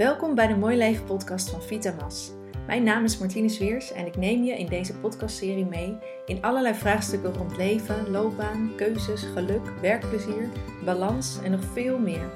Welkom 0.00 0.34
bij 0.34 0.46
de 0.46 0.56
Mooi 0.56 0.76
Leven 0.76 1.04
podcast 1.04 1.50
van 1.50 1.62
Vitamas. 1.62 2.30
Mijn 2.66 2.82
naam 2.82 3.04
is 3.04 3.18
Martine 3.18 3.48
Sweers 3.48 3.92
en 3.92 4.06
ik 4.06 4.16
neem 4.16 4.44
je 4.44 4.58
in 4.58 4.66
deze 4.66 4.94
podcastserie 4.98 5.64
mee 5.64 5.98
in 6.26 6.42
allerlei 6.42 6.74
vraagstukken 6.74 7.34
rond 7.34 7.56
leven, 7.56 8.10
loopbaan, 8.10 8.72
keuzes, 8.76 9.22
geluk, 9.22 9.80
werkplezier, 9.80 10.48
balans 10.84 11.42
en 11.42 11.50
nog 11.50 11.64
veel 11.64 11.98
meer. 11.98 12.30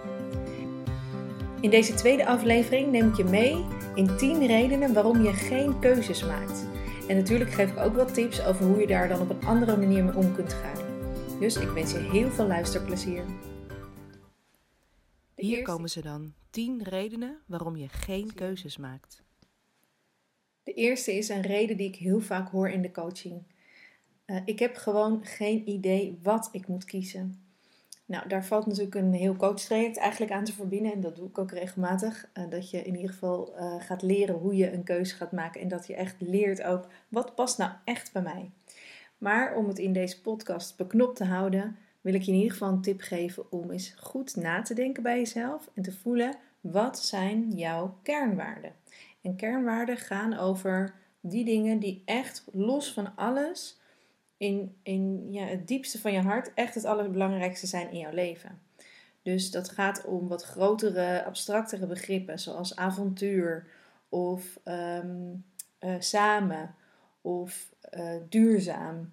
In 1.60 1.70
deze 1.70 1.94
tweede 1.94 2.26
aflevering 2.26 2.90
neem 2.90 3.08
ik 3.08 3.16
je 3.16 3.24
mee 3.24 3.64
in 3.94 4.16
10 4.16 4.46
redenen 4.46 4.94
waarom 4.94 5.22
je 5.22 5.32
geen 5.32 5.78
keuzes 5.78 6.24
maakt. 6.24 6.66
En 7.08 7.16
natuurlijk 7.16 7.52
geef 7.52 7.70
ik 7.70 7.78
ook 7.78 7.96
wat 7.96 8.14
tips 8.14 8.44
over 8.44 8.66
hoe 8.66 8.80
je 8.80 8.86
daar 8.86 9.08
dan 9.08 9.20
op 9.20 9.30
een 9.30 9.46
andere 9.46 9.76
manier 9.76 10.04
mee 10.04 10.16
om 10.16 10.34
kunt 10.34 10.52
gaan. 10.52 10.84
Dus 11.40 11.56
ik 11.56 11.68
wens 11.68 11.92
je 11.92 11.98
heel 11.98 12.30
veel 12.30 12.46
luisterplezier. 12.46 13.24
Hier 15.34 15.62
komen 15.62 15.88
ze 15.88 16.02
dan. 16.02 16.43
10 16.54 16.82
redenen 16.82 17.38
waarom 17.46 17.76
je 17.76 17.88
geen 17.88 18.34
keuzes 18.34 18.76
maakt. 18.76 19.22
De 20.62 20.72
eerste 20.72 21.16
is 21.16 21.28
een 21.28 21.40
reden 21.40 21.76
die 21.76 21.88
ik 21.88 21.96
heel 21.96 22.20
vaak 22.20 22.48
hoor 22.48 22.68
in 22.68 22.82
de 22.82 22.90
coaching. 22.90 23.42
Uh, 24.26 24.36
ik 24.44 24.58
heb 24.58 24.76
gewoon 24.76 25.24
geen 25.24 25.68
idee 25.68 26.18
wat 26.22 26.48
ik 26.52 26.66
moet 26.66 26.84
kiezen. 26.84 27.42
Nou, 28.06 28.28
daar 28.28 28.44
valt 28.44 28.66
natuurlijk 28.66 28.94
een 28.94 29.12
heel 29.12 29.36
coachtraject 29.36 29.96
eigenlijk 29.96 30.32
aan 30.32 30.44
te 30.44 30.52
verbinden. 30.52 30.92
En 30.92 31.00
dat 31.00 31.16
doe 31.16 31.28
ik 31.28 31.38
ook 31.38 31.50
regelmatig. 31.50 32.28
Uh, 32.34 32.50
dat 32.50 32.70
je 32.70 32.82
in 32.82 32.94
ieder 32.94 33.10
geval 33.10 33.54
uh, 33.58 33.74
gaat 33.78 34.02
leren 34.02 34.34
hoe 34.34 34.56
je 34.56 34.72
een 34.72 34.84
keuze 34.84 35.14
gaat 35.14 35.32
maken. 35.32 35.60
En 35.60 35.68
dat 35.68 35.86
je 35.86 35.94
echt 35.94 36.16
leert 36.18 36.62
ook 36.62 36.86
wat 37.08 37.34
past 37.34 37.58
nou 37.58 37.72
echt 37.84 38.12
bij 38.12 38.22
mij. 38.22 38.50
Maar 39.18 39.56
om 39.56 39.68
het 39.68 39.78
in 39.78 39.92
deze 39.92 40.20
podcast 40.20 40.76
beknopt 40.76 41.16
te 41.16 41.24
houden, 41.24 41.76
wil 42.04 42.14
ik 42.14 42.22
je 42.22 42.32
in 42.32 42.36
ieder 42.36 42.52
geval 42.52 42.68
een 42.68 42.80
tip 42.80 43.00
geven 43.00 43.52
om 43.52 43.70
eens 43.70 43.94
goed 43.96 44.36
na 44.36 44.62
te 44.62 44.74
denken 44.74 45.02
bij 45.02 45.18
jezelf 45.18 45.70
en 45.74 45.82
te 45.82 45.92
voelen 45.92 46.36
wat 46.72 46.98
zijn 46.98 47.50
jouw 47.50 47.98
kernwaarden. 48.02 48.72
En 49.22 49.36
kernwaarden 49.36 49.96
gaan 49.96 50.38
over 50.38 50.94
die 51.20 51.44
dingen 51.44 51.78
die 51.78 52.02
echt 52.04 52.44
los 52.52 52.92
van 52.92 53.16
alles 53.16 53.80
in, 54.36 54.76
in 54.82 55.30
het 55.34 55.68
diepste 55.68 56.00
van 56.00 56.12
je 56.12 56.20
hart 56.20 56.54
echt 56.54 56.74
het 56.74 56.84
allerbelangrijkste 56.84 57.66
zijn 57.66 57.90
in 57.90 57.98
jouw 57.98 58.12
leven. 58.12 58.60
Dus 59.22 59.50
dat 59.50 59.68
gaat 59.68 60.04
om 60.04 60.28
wat 60.28 60.42
grotere, 60.42 61.24
abstractere 61.24 61.86
begrippen 61.86 62.38
zoals 62.38 62.76
avontuur 62.76 63.66
of 64.08 64.58
um, 64.64 65.44
uh, 65.80 65.94
samen 65.98 66.74
of 67.20 67.74
uh, 67.98 68.10
duurzaam. 68.28 69.12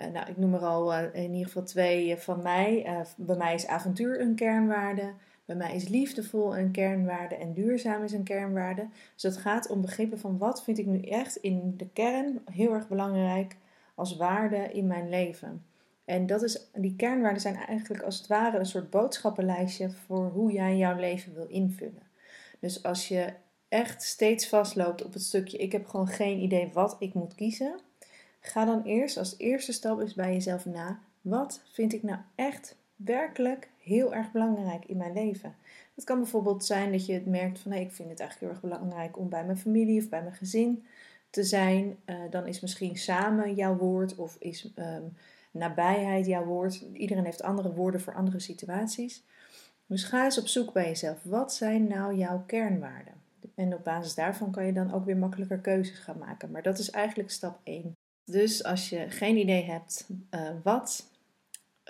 Uh, 0.00 0.06
nou, 0.06 0.30
ik 0.30 0.36
noem 0.36 0.54
er 0.54 0.64
al 0.64 0.94
in 0.94 1.32
ieder 1.32 1.46
geval 1.46 1.64
twee 1.64 2.16
van 2.16 2.42
mij. 2.42 2.86
bij 3.16 3.36
mij 3.36 3.54
is 3.54 3.66
avontuur 3.66 4.20
een 4.20 4.34
kernwaarde. 4.34 5.12
Bij 5.50 5.58
mij 5.58 5.74
is 5.74 5.88
liefdevol 5.88 6.56
een 6.56 6.70
kernwaarde 6.70 7.34
en 7.34 7.52
duurzaam 7.52 8.02
is 8.02 8.12
een 8.12 8.22
kernwaarde. 8.22 8.88
Dus 9.14 9.22
het 9.22 9.36
gaat 9.36 9.68
om 9.68 9.80
begrippen 9.80 10.18
van 10.18 10.38
wat 10.38 10.62
vind 10.64 10.78
ik 10.78 10.86
nu 10.86 11.00
echt 11.00 11.36
in 11.36 11.74
de 11.76 11.88
kern 11.88 12.42
heel 12.50 12.72
erg 12.72 12.88
belangrijk 12.88 13.56
als 13.94 14.16
waarde 14.16 14.56
in 14.56 14.86
mijn 14.86 15.08
leven. 15.08 15.64
En 16.04 16.26
dat 16.26 16.42
is, 16.42 16.70
die 16.74 16.96
kernwaarden 16.96 17.40
zijn 17.40 17.56
eigenlijk 17.56 18.02
als 18.02 18.18
het 18.18 18.26
ware 18.26 18.58
een 18.58 18.66
soort 18.66 18.90
boodschappenlijstje 18.90 19.90
voor 19.90 20.28
hoe 20.28 20.52
jij 20.52 20.76
jouw 20.76 20.96
leven 20.96 21.34
wil 21.34 21.46
invullen. 21.46 22.02
Dus 22.60 22.82
als 22.82 23.08
je 23.08 23.32
echt 23.68 24.02
steeds 24.02 24.48
vastloopt 24.48 25.04
op 25.04 25.12
het 25.12 25.22
stukje 25.22 25.58
ik 25.58 25.72
heb 25.72 25.86
gewoon 25.86 26.08
geen 26.08 26.38
idee 26.38 26.70
wat 26.72 26.96
ik 26.98 27.14
moet 27.14 27.34
kiezen, 27.34 27.80
ga 28.40 28.64
dan 28.64 28.82
eerst 28.82 29.16
als 29.16 29.34
eerste 29.38 29.72
stap 29.72 30.00
eens 30.00 30.14
bij 30.14 30.32
jezelf 30.32 30.64
na. 30.64 31.00
Wat 31.20 31.62
vind 31.72 31.92
ik 31.92 32.02
nou 32.02 32.18
echt 32.34 32.76
werkelijk 33.04 33.68
heel 33.82 34.14
erg 34.14 34.32
belangrijk 34.32 34.84
in 34.84 34.96
mijn 34.96 35.12
leven. 35.12 35.54
Het 35.94 36.04
kan 36.04 36.18
bijvoorbeeld 36.18 36.64
zijn 36.64 36.92
dat 36.92 37.06
je 37.06 37.12
het 37.12 37.26
merkt 37.26 37.58
van 37.58 37.72
hey, 37.72 37.82
ik 37.82 37.92
vind 37.92 38.10
het 38.10 38.20
eigenlijk 38.20 38.52
heel 38.52 38.62
erg 38.62 38.78
belangrijk 38.78 39.18
om 39.18 39.28
bij 39.28 39.44
mijn 39.44 39.58
familie 39.58 40.00
of 40.00 40.08
bij 40.08 40.22
mijn 40.22 40.34
gezin 40.34 40.84
te 41.30 41.44
zijn. 41.44 41.96
Uh, 42.06 42.16
dan 42.30 42.46
is 42.46 42.60
misschien 42.60 42.96
samen 42.96 43.54
jouw 43.54 43.76
woord 43.76 44.14
of 44.14 44.36
is 44.38 44.72
um, 44.76 45.12
nabijheid 45.50 46.26
jouw 46.26 46.44
woord. 46.44 46.84
Iedereen 46.92 47.24
heeft 47.24 47.42
andere 47.42 47.72
woorden 47.72 48.00
voor 48.00 48.14
andere 48.14 48.40
situaties. 48.40 49.24
Dus 49.86 50.04
ga 50.04 50.24
eens 50.24 50.38
op 50.38 50.46
zoek 50.46 50.72
bij 50.72 50.86
jezelf. 50.86 51.22
Wat 51.22 51.54
zijn 51.54 51.86
nou 51.86 52.16
jouw 52.16 52.42
kernwaarden? 52.46 53.14
En 53.54 53.74
op 53.74 53.84
basis 53.84 54.14
daarvan 54.14 54.50
kan 54.50 54.66
je 54.66 54.72
dan 54.72 54.92
ook 54.92 55.04
weer 55.04 55.16
makkelijker 55.16 55.58
keuzes 55.58 55.98
gaan 55.98 56.18
maken. 56.18 56.50
Maar 56.50 56.62
dat 56.62 56.78
is 56.78 56.90
eigenlijk 56.90 57.30
stap 57.30 57.60
1. 57.62 57.96
Dus 58.24 58.64
als 58.64 58.88
je 58.88 59.10
geen 59.10 59.36
idee 59.36 59.64
hebt 59.64 60.08
uh, 60.30 60.50
wat, 60.62 61.10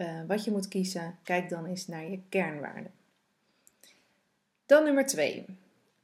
uh, 0.01 0.21
wat 0.27 0.45
je 0.45 0.51
moet 0.51 0.69
kiezen, 0.69 1.19
kijk 1.23 1.49
dan 1.49 1.67
eens 1.67 1.87
naar 1.87 2.11
je 2.11 2.21
kernwaarden. 2.29 2.91
Dan 4.67 4.85
nummer 4.85 5.07
2. 5.07 5.45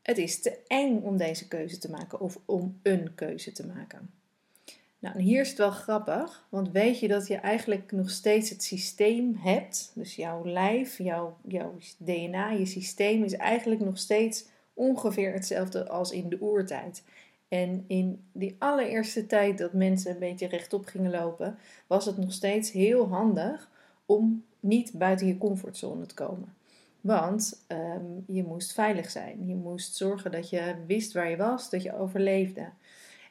Het 0.03 0.19
is 0.19 0.41
te 0.41 0.59
eng 0.67 1.01
om 1.03 1.17
deze 1.17 1.49
keuze 1.49 1.79
te 1.79 1.91
maken 1.91 2.21
of 2.21 2.39
om 2.45 2.79
een 2.83 3.15
keuze 3.15 3.53
te 3.53 3.67
maken. 3.67 4.11
Nou, 4.99 5.21
hier 5.21 5.41
is 5.41 5.49
het 5.49 5.59
wel 5.59 5.71
grappig, 5.71 6.47
want 6.49 6.71
weet 6.71 7.01
je 7.01 7.09
dat 7.09 7.27
je 7.27 7.37
eigenlijk 7.37 7.93
nog 7.93 8.11
steeds 8.11 8.51
het 8.51 8.63
systeem 8.63 9.37
hebt, 9.37 9.93
dus 9.95 10.17
jouw 10.17 10.47
lijf, 10.47 10.99
jouw, 10.99 11.37
jouw 11.47 11.75
DNA, 11.99 12.51
je 12.51 12.67
systeem 12.67 13.25
is 13.25 13.33
eigenlijk 13.33 13.81
nog 13.81 13.99
steeds 13.99 14.45
ongeveer 14.75 15.33
hetzelfde 15.33 15.89
als 15.89 16.11
in 16.11 16.29
de 16.29 16.41
oertijd. 16.41 17.03
En 17.49 17.85
in 17.87 18.25
die 18.33 18.57
allereerste 18.59 19.27
tijd 19.27 19.59
dat 19.59 19.73
mensen 19.73 20.11
een 20.11 20.19
beetje 20.19 20.49
rechtop 20.49 20.87
gingen 20.87 21.11
lopen, 21.11 21.59
was 21.87 22.05
het 22.05 22.17
nog 22.17 22.33
steeds 22.33 22.71
heel 22.71 23.09
handig 23.09 23.71
om 24.07 24.45
niet 24.61 24.93
buiten 24.93 25.27
je 25.27 25.39
comfortzone 25.39 26.07
te 26.07 26.15
komen. 26.15 26.55
Want 27.01 27.65
um, 27.69 28.25
je 28.27 28.45
moest 28.45 28.73
veilig 28.73 29.11
zijn. 29.11 29.47
Je 29.47 29.55
moest 29.55 29.97
zorgen 29.97 30.31
dat 30.31 30.51
je 30.51 30.75
wist 30.87 31.13
waar 31.13 31.31
je 31.31 31.37
was, 31.37 31.71
dat 31.71 31.83
je 31.83 31.99
overleefde. 31.99 32.69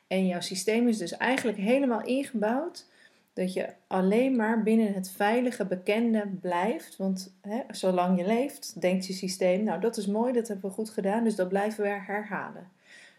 En 0.08 0.28
jouw 0.28 0.42
systeem 0.42 0.88
is 0.88 0.98
dus 0.98 1.18
eigenlijk 1.18 1.58
helemaal 1.58 2.04
ingebouwd 2.04 2.86
dat 3.34 3.54
je 3.54 3.70
alleen 3.88 4.36
maar 4.36 4.64
binnen 4.64 4.94
het 4.94 5.10
veilige, 5.10 5.66
bekende 5.66 6.28
blijft. 6.42 6.98
Want 6.98 7.34
hè, 7.42 7.62
zolang 7.70 8.20
je 8.20 8.26
leeft, 8.26 8.82
denkt 8.82 9.06
je 9.06 9.14
systeem, 9.14 9.64
nou 9.64 9.82
dat 9.82 9.98
is 9.98 10.08
mooi, 10.08 10.34
dat 10.34 10.48
hebben 10.48 10.70
we 10.70 10.76
goed 10.76 10.90
gedaan, 10.90 11.24
dus 11.24 11.36
dat 11.36 11.50
blijven 11.50 11.84
we 11.84 11.90
herhalen. 11.90 12.70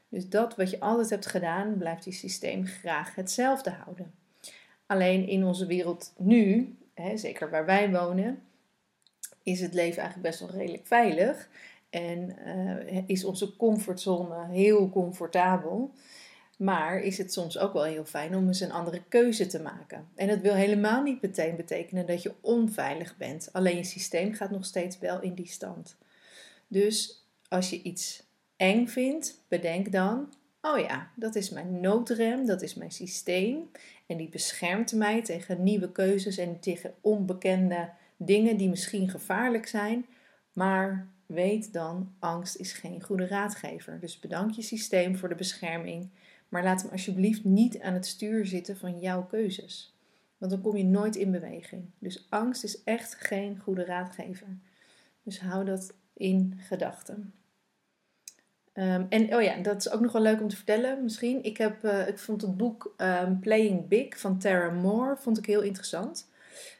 Dus 0.08 0.28
dat 0.28 0.56
wat 0.56 0.70
je 0.70 0.80
altijd 0.80 1.10
hebt 1.10 1.26
gedaan, 1.26 1.78
blijft 1.78 2.04
je 2.04 2.12
systeem 2.12 2.66
graag 2.66 3.14
hetzelfde 3.14 3.70
houden. 3.70 4.12
Alleen 4.86 5.28
in 5.28 5.44
onze 5.44 5.66
wereld 5.66 6.12
nu, 6.16 6.76
hè, 6.96 7.16
zeker 7.16 7.50
waar 7.50 7.66
wij 7.66 7.90
wonen, 7.90 8.42
is 9.42 9.60
het 9.60 9.74
leven 9.74 10.02
eigenlijk 10.02 10.28
best 10.28 10.40
wel 10.40 10.58
redelijk 10.58 10.86
veilig. 10.86 11.48
En 11.90 12.36
uh, 12.46 13.02
is 13.06 13.24
onze 13.24 13.56
comfortzone 13.56 14.48
heel 14.48 14.90
comfortabel. 14.90 15.94
Maar 16.56 17.00
is 17.00 17.18
het 17.18 17.32
soms 17.32 17.58
ook 17.58 17.72
wel 17.72 17.84
heel 17.84 18.04
fijn 18.04 18.36
om 18.36 18.46
eens 18.46 18.60
een 18.60 18.72
andere 18.72 19.02
keuze 19.08 19.46
te 19.46 19.60
maken. 19.60 20.08
En 20.14 20.28
dat 20.28 20.40
wil 20.40 20.54
helemaal 20.54 21.02
niet 21.02 21.22
meteen 21.22 21.56
betekenen 21.56 22.06
dat 22.06 22.22
je 22.22 22.34
onveilig 22.40 23.16
bent. 23.16 23.48
Alleen 23.52 23.76
je 23.76 23.84
systeem 23.84 24.34
gaat 24.34 24.50
nog 24.50 24.64
steeds 24.64 24.98
wel 24.98 25.20
in 25.20 25.34
die 25.34 25.48
stand. 25.48 25.96
Dus 26.68 27.26
als 27.48 27.70
je 27.70 27.82
iets 27.82 28.22
eng 28.56 28.86
vindt, 28.86 29.40
bedenk 29.48 29.92
dan: 29.92 30.32
oh 30.70 30.78
ja, 30.78 31.10
dat 31.14 31.34
is 31.34 31.50
mijn 31.50 31.80
noodrem, 31.80 32.46
dat 32.46 32.62
is 32.62 32.74
mijn 32.74 32.90
systeem. 32.90 33.70
En 34.06 34.16
die 34.16 34.28
beschermt 34.28 34.92
mij 34.92 35.22
tegen 35.22 35.62
nieuwe 35.62 35.92
keuzes 35.92 36.36
en 36.38 36.60
tegen 36.60 36.94
onbekende 37.00 37.90
dingen 38.16 38.56
die 38.56 38.68
misschien 38.68 39.08
gevaarlijk 39.08 39.66
zijn. 39.66 40.06
Maar 40.52 41.08
weet 41.26 41.72
dan, 41.72 42.14
angst 42.18 42.56
is 42.56 42.72
geen 42.72 43.02
goede 43.02 43.26
raadgever. 43.26 44.00
Dus 44.00 44.18
bedank 44.18 44.50
je 44.50 44.62
systeem 44.62 45.16
voor 45.16 45.28
de 45.28 45.34
bescherming. 45.34 46.08
Maar 46.48 46.64
laat 46.64 46.82
hem 46.82 46.90
alsjeblieft 46.90 47.44
niet 47.44 47.80
aan 47.80 47.94
het 47.94 48.06
stuur 48.06 48.46
zitten 48.46 48.76
van 48.76 48.98
jouw 48.98 49.26
keuzes. 49.26 49.94
Want 50.38 50.52
dan 50.52 50.60
kom 50.60 50.76
je 50.76 50.84
nooit 50.84 51.16
in 51.16 51.30
beweging. 51.30 51.84
Dus 51.98 52.26
angst 52.28 52.64
is 52.64 52.84
echt 52.84 53.14
geen 53.14 53.58
goede 53.58 53.84
raadgever. 53.84 54.58
Dus 55.22 55.40
hou 55.40 55.64
dat 55.64 55.94
in 56.12 56.54
gedachten. 56.58 57.34
Um, 58.78 59.06
en 59.08 59.34
oh 59.34 59.42
ja, 59.42 59.56
dat 59.56 59.76
is 59.76 59.90
ook 59.90 60.00
nog 60.00 60.12
wel 60.12 60.22
leuk 60.22 60.40
om 60.40 60.48
te 60.48 60.56
vertellen 60.56 61.02
misschien. 61.02 61.44
Ik, 61.44 61.56
heb, 61.56 61.84
uh, 61.84 62.08
ik 62.08 62.18
vond 62.18 62.42
het 62.42 62.56
boek 62.56 62.94
um, 62.96 63.38
Playing 63.38 63.88
Big 63.88 64.18
van 64.18 64.38
Tara 64.38 64.70
Moore 64.70 65.16
vond 65.16 65.38
ik 65.38 65.46
heel 65.46 65.60
interessant. 65.60 66.28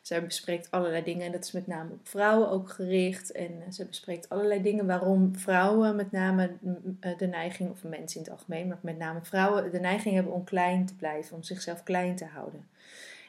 Zij 0.02 0.24
bespreekt 0.24 0.70
allerlei 0.70 1.02
dingen 1.02 1.26
en 1.26 1.32
dat 1.32 1.44
is 1.44 1.52
met 1.52 1.66
name 1.66 1.92
op 1.92 2.08
vrouwen 2.08 2.50
ook 2.50 2.70
gericht. 2.70 3.32
En 3.32 3.50
uh, 3.50 3.72
ze 3.72 3.84
bespreekt 3.84 4.28
allerlei 4.28 4.62
dingen 4.62 4.86
waarom 4.86 5.36
vrouwen 5.36 5.96
met 5.96 6.12
name 6.12 6.50
uh, 6.62 7.18
de 7.18 7.26
neiging, 7.26 7.70
of 7.70 7.82
mensen 7.82 8.20
in 8.20 8.26
het 8.26 8.32
algemeen, 8.32 8.68
maar 8.68 8.78
met 8.80 8.98
name 8.98 9.20
vrouwen 9.22 9.70
de 9.70 9.80
neiging 9.80 10.14
hebben 10.14 10.32
om 10.32 10.44
klein 10.44 10.86
te 10.86 10.94
blijven, 10.94 11.36
om 11.36 11.42
zichzelf 11.42 11.82
klein 11.82 12.16
te 12.16 12.24
houden. 12.24 12.66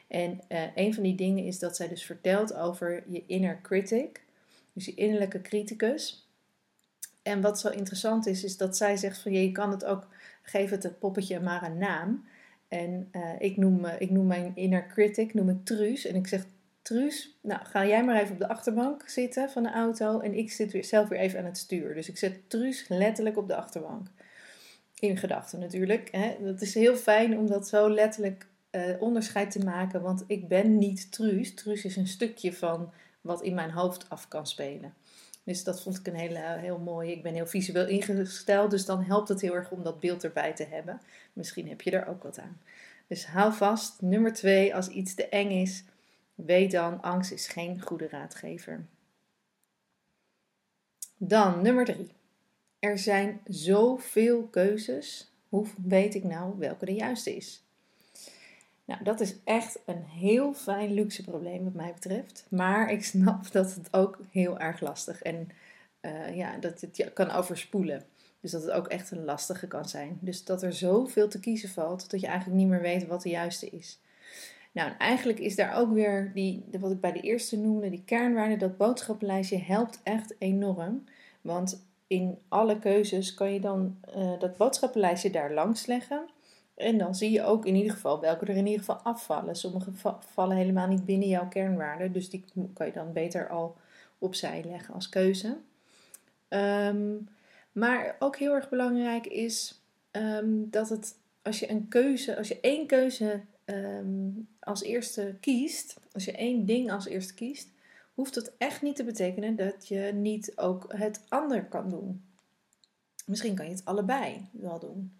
En 0.08 0.40
een 0.74 0.94
van 0.94 1.02
die 1.02 1.14
dingen 1.14 1.44
is 1.44 1.58
dat 1.58 1.76
zij 1.76 1.88
dus 1.88 2.04
vertelt 2.04 2.54
over 2.54 3.04
je 3.06 3.22
inner 3.26 3.60
critic, 3.62 4.22
dus 4.72 4.84
je 4.84 4.94
innerlijke 4.94 5.40
criticus. 5.40 6.27
En 7.28 7.40
wat 7.40 7.60
zo 7.60 7.68
interessant 7.68 8.26
is, 8.26 8.44
is 8.44 8.56
dat 8.56 8.76
zij 8.76 8.96
zegt 8.96 9.18
van 9.18 9.32
je 9.32 9.52
kan 9.52 9.70
het 9.70 9.84
ook, 9.84 10.06
geef 10.42 10.70
het 10.70 10.82
het 10.82 10.98
poppetje 10.98 11.40
maar 11.40 11.62
een 11.62 11.78
naam. 11.78 12.24
En 12.68 13.08
uh, 13.12 13.22
ik, 13.38 13.56
noem, 13.56 13.86
ik 13.86 14.10
noem 14.10 14.26
mijn 14.26 14.52
inner 14.54 14.86
critic, 14.86 15.34
noem 15.34 15.48
ik 15.48 15.64
Truus. 15.64 16.06
En 16.06 16.14
ik 16.14 16.26
zeg 16.26 16.44
Truus, 16.82 17.38
nou 17.42 17.60
ga 17.64 17.86
jij 17.86 18.04
maar 18.04 18.20
even 18.20 18.32
op 18.32 18.38
de 18.38 18.48
achterbank 18.48 19.08
zitten 19.08 19.50
van 19.50 19.62
de 19.62 19.70
auto 19.70 20.20
en 20.20 20.34
ik 20.34 20.52
zit 20.52 20.72
weer, 20.72 20.84
zelf 20.84 21.08
weer 21.08 21.18
even 21.18 21.38
aan 21.38 21.44
het 21.44 21.58
stuur. 21.58 21.94
Dus 21.94 22.08
ik 22.08 22.18
zet 22.18 22.50
Truus 22.50 22.88
letterlijk 22.88 23.36
op 23.36 23.48
de 23.48 23.56
achterbank. 23.56 24.08
In 24.98 25.16
gedachten 25.16 25.58
natuurlijk. 25.58 26.08
Hè. 26.10 26.36
Dat 26.40 26.60
is 26.60 26.74
heel 26.74 26.96
fijn 26.96 27.38
om 27.38 27.46
dat 27.46 27.68
zo 27.68 27.90
letterlijk 27.90 28.46
uh, 28.70 28.82
onderscheid 29.02 29.50
te 29.50 29.64
maken, 29.64 30.02
want 30.02 30.24
ik 30.26 30.48
ben 30.48 30.78
niet 30.78 31.12
Truus. 31.12 31.54
Truus 31.54 31.84
is 31.84 31.96
een 31.96 32.06
stukje 32.06 32.52
van 32.52 32.92
wat 33.20 33.42
in 33.42 33.54
mijn 33.54 33.70
hoofd 33.70 34.08
af 34.08 34.28
kan 34.28 34.46
spelen. 34.46 34.94
Dus 35.48 35.64
dat 35.64 35.82
vond 35.82 35.98
ik 35.98 36.06
een 36.06 36.14
hele, 36.14 36.38
heel 36.38 36.78
mooi. 36.78 37.10
Ik 37.10 37.22
ben 37.22 37.34
heel 37.34 37.46
visueel 37.46 37.86
ingesteld, 37.86 38.70
dus 38.70 38.84
dan 38.84 39.02
helpt 39.02 39.28
het 39.28 39.40
heel 39.40 39.54
erg 39.54 39.70
om 39.70 39.82
dat 39.82 40.00
beeld 40.00 40.24
erbij 40.24 40.54
te 40.54 40.64
hebben. 40.64 41.00
Misschien 41.32 41.68
heb 41.68 41.80
je 41.80 41.90
er 41.90 42.06
ook 42.06 42.22
wat 42.22 42.38
aan. 42.38 42.60
Dus 43.06 43.26
hou 43.26 43.52
vast, 43.52 44.02
nummer 44.02 44.32
twee, 44.32 44.74
als 44.74 44.88
iets 44.88 45.14
te 45.14 45.28
eng 45.28 45.50
is, 45.50 45.84
weet 46.34 46.70
dan, 46.70 47.02
angst 47.02 47.32
is 47.32 47.48
geen 47.48 47.80
goede 47.82 48.08
raadgever. 48.08 48.84
Dan 51.16 51.62
nummer 51.62 51.84
drie. 51.84 52.12
Er 52.78 52.98
zijn 52.98 53.40
zoveel 53.44 54.42
keuzes. 54.42 55.32
Hoe 55.48 55.66
weet 55.84 56.14
ik 56.14 56.24
nou 56.24 56.58
welke 56.58 56.84
de 56.84 56.94
juiste 56.94 57.36
is? 57.36 57.62
Nou, 58.88 59.04
dat 59.04 59.20
is 59.20 59.34
echt 59.44 59.78
een 59.86 60.04
heel 60.04 60.54
fijn 60.54 60.92
luxe 60.92 61.24
probleem 61.24 61.64
wat 61.64 61.72
mij 61.72 61.92
betreft. 61.92 62.46
Maar 62.48 62.90
ik 62.90 63.04
snap 63.04 63.50
dat 63.52 63.74
het 63.74 63.88
ook 63.94 64.18
heel 64.30 64.58
erg 64.58 64.80
lastig 64.80 65.22
en 65.22 65.48
uh, 66.00 66.36
ja, 66.36 66.56
dat 66.56 66.80
het 66.80 67.10
kan 67.12 67.30
overspoelen. 67.30 68.04
Dus 68.40 68.50
dat 68.50 68.62
het 68.62 68.70
ook 68.70 68.86
echt 68.86 69.10
een 69.10 69.24
lastige 69.24 69.66
kan 69.66 69.88
zijn. 69.88 70.18
Dus 70.20 70.44
dat 70.44 70.62
er 70.62 70.72
zoveel 70.72 71.28
te 71.28 71.40
kiezen 71.40 71.68
valt 71.68 72.10
dat 72.10 72.20
je 72.20 72.26
eigenlijk 72.26 72.58
niet 72.58 72.68
meer 72.68 72.80
weet 72.80 73.06
wat 73.06 73.22
de 73.22 73.28
juiste 73.28 73.68
is. 73.68 74.00
Nou, 74.72 74.92
eigenlijk 74.98 75.38
is 75.38 75.56
daar 75.56 75.76
ook 75.76 75.92
weer 75.92 76.30
die, 76.34 76.64
wat 76.80 76.90
ik 76.90 77.00
bij 77.00 77.12
de 77.12 77.20
eerste 77.20 77.58
noemde, 77.58 77.90
die 77.90 78.02
kernwaarde, 78.04 78.56
dat 78.56 78.76
boodschappenlijstje 78.76 79.58
helpt 79.58 80.00
echt 80.02 80.34
enorm. 80.38 81.04
Want 81.40 81.86
in 82.06 82.38
alle 82.48 82.78
keuzes 82.78 83.34
kan 83.34 83.52
je 83.52 83.60
dan 83.60 83.98
uh, 84.16 84.38
dat 84.38 84.56
boodschappenlijstje 84.56 85.30
daar 85.30 85.52
langs 85.52 85.86
leggen. 85.86 86.28
En 86.78 86.98
dan 86.98 87.14
zie 87.14 87.30
je 87.30 87.42
ook 87.42 87.66
in 87.66 87.74
ieder 87.74 87.92
geval 87.92 88.20
welke 88.20 88.44
er 88.44 88.56
in 88.56 88.66
ieder 88.66 88.84
geval 88.84 88.96
afvallen. 88.96 89.56
Sommige 89.56 89.90
vallen 90.18 90.56
helemaal 90.56 90.86
niet 90.86 91.04
binnen 91.04 91.28
jouw 91.28 91.48
kernwaarden, 91.48 92.12
dus 92.12 92.30
die 92.30 92.44
kan 92.74 92.86
je 92.86 92.92
dan 92.92 93.12
beter 93.12 93.48
al 93.48 93.76
opzij 94.18 94.64
leggen 94.64 94.94
als 94.94 95.08
keuze. 95.08 95.56
Ehm, 96.48 97.16
maar 97.72 98.16
ook 98.18 98.36
heel 98.36 98.54
erg 98.54 98.68
belangrijk 98.68 99.26
is 99.26 99.82
ehm, 100.10 100.46
dat 100.70 100.88
het, 100.88 101.14
als 101.42 101.58
je 101.58 101.70
een 101.70 101.88
keuze, 101.88 102.36
als 102.36 102.48
je 102.48 102.60
één 102.60 102.86
keuze 102.86 103.40
ehm, 103.64 104.30
als 104.60 104.82
eerste 104.82 105.36
kiest, 105.40 105.96
als 106.12 106.24
je 106.24 106.32
één 106.32 106.66
ding 106.66 106.92
als 106.92 107.06
eerste 107.06 107.34
kiest, 107.34 107.68
hoeft 108.14 108.34
dat 108.34 108.52
echt 108.58 108.82
niet 108.82 108.96
te 108.96 109.04
betekenen 109.04 109.56
dat 109.56 109.88
je 109.88 110.10
niet 110.14 110.52
ook 110.56 110.84
het 110.96 111.24
ander 111.28 111.64
kan 111.64 111.90
doen. 111.90 112.24
Misschien 113.26 113.54
kan 113.54 113.64
je 113.64 113.72
het 113.72 113.84
allebei 113.84 114.48
wel 114.52 114.78
doen. 114.78 115.17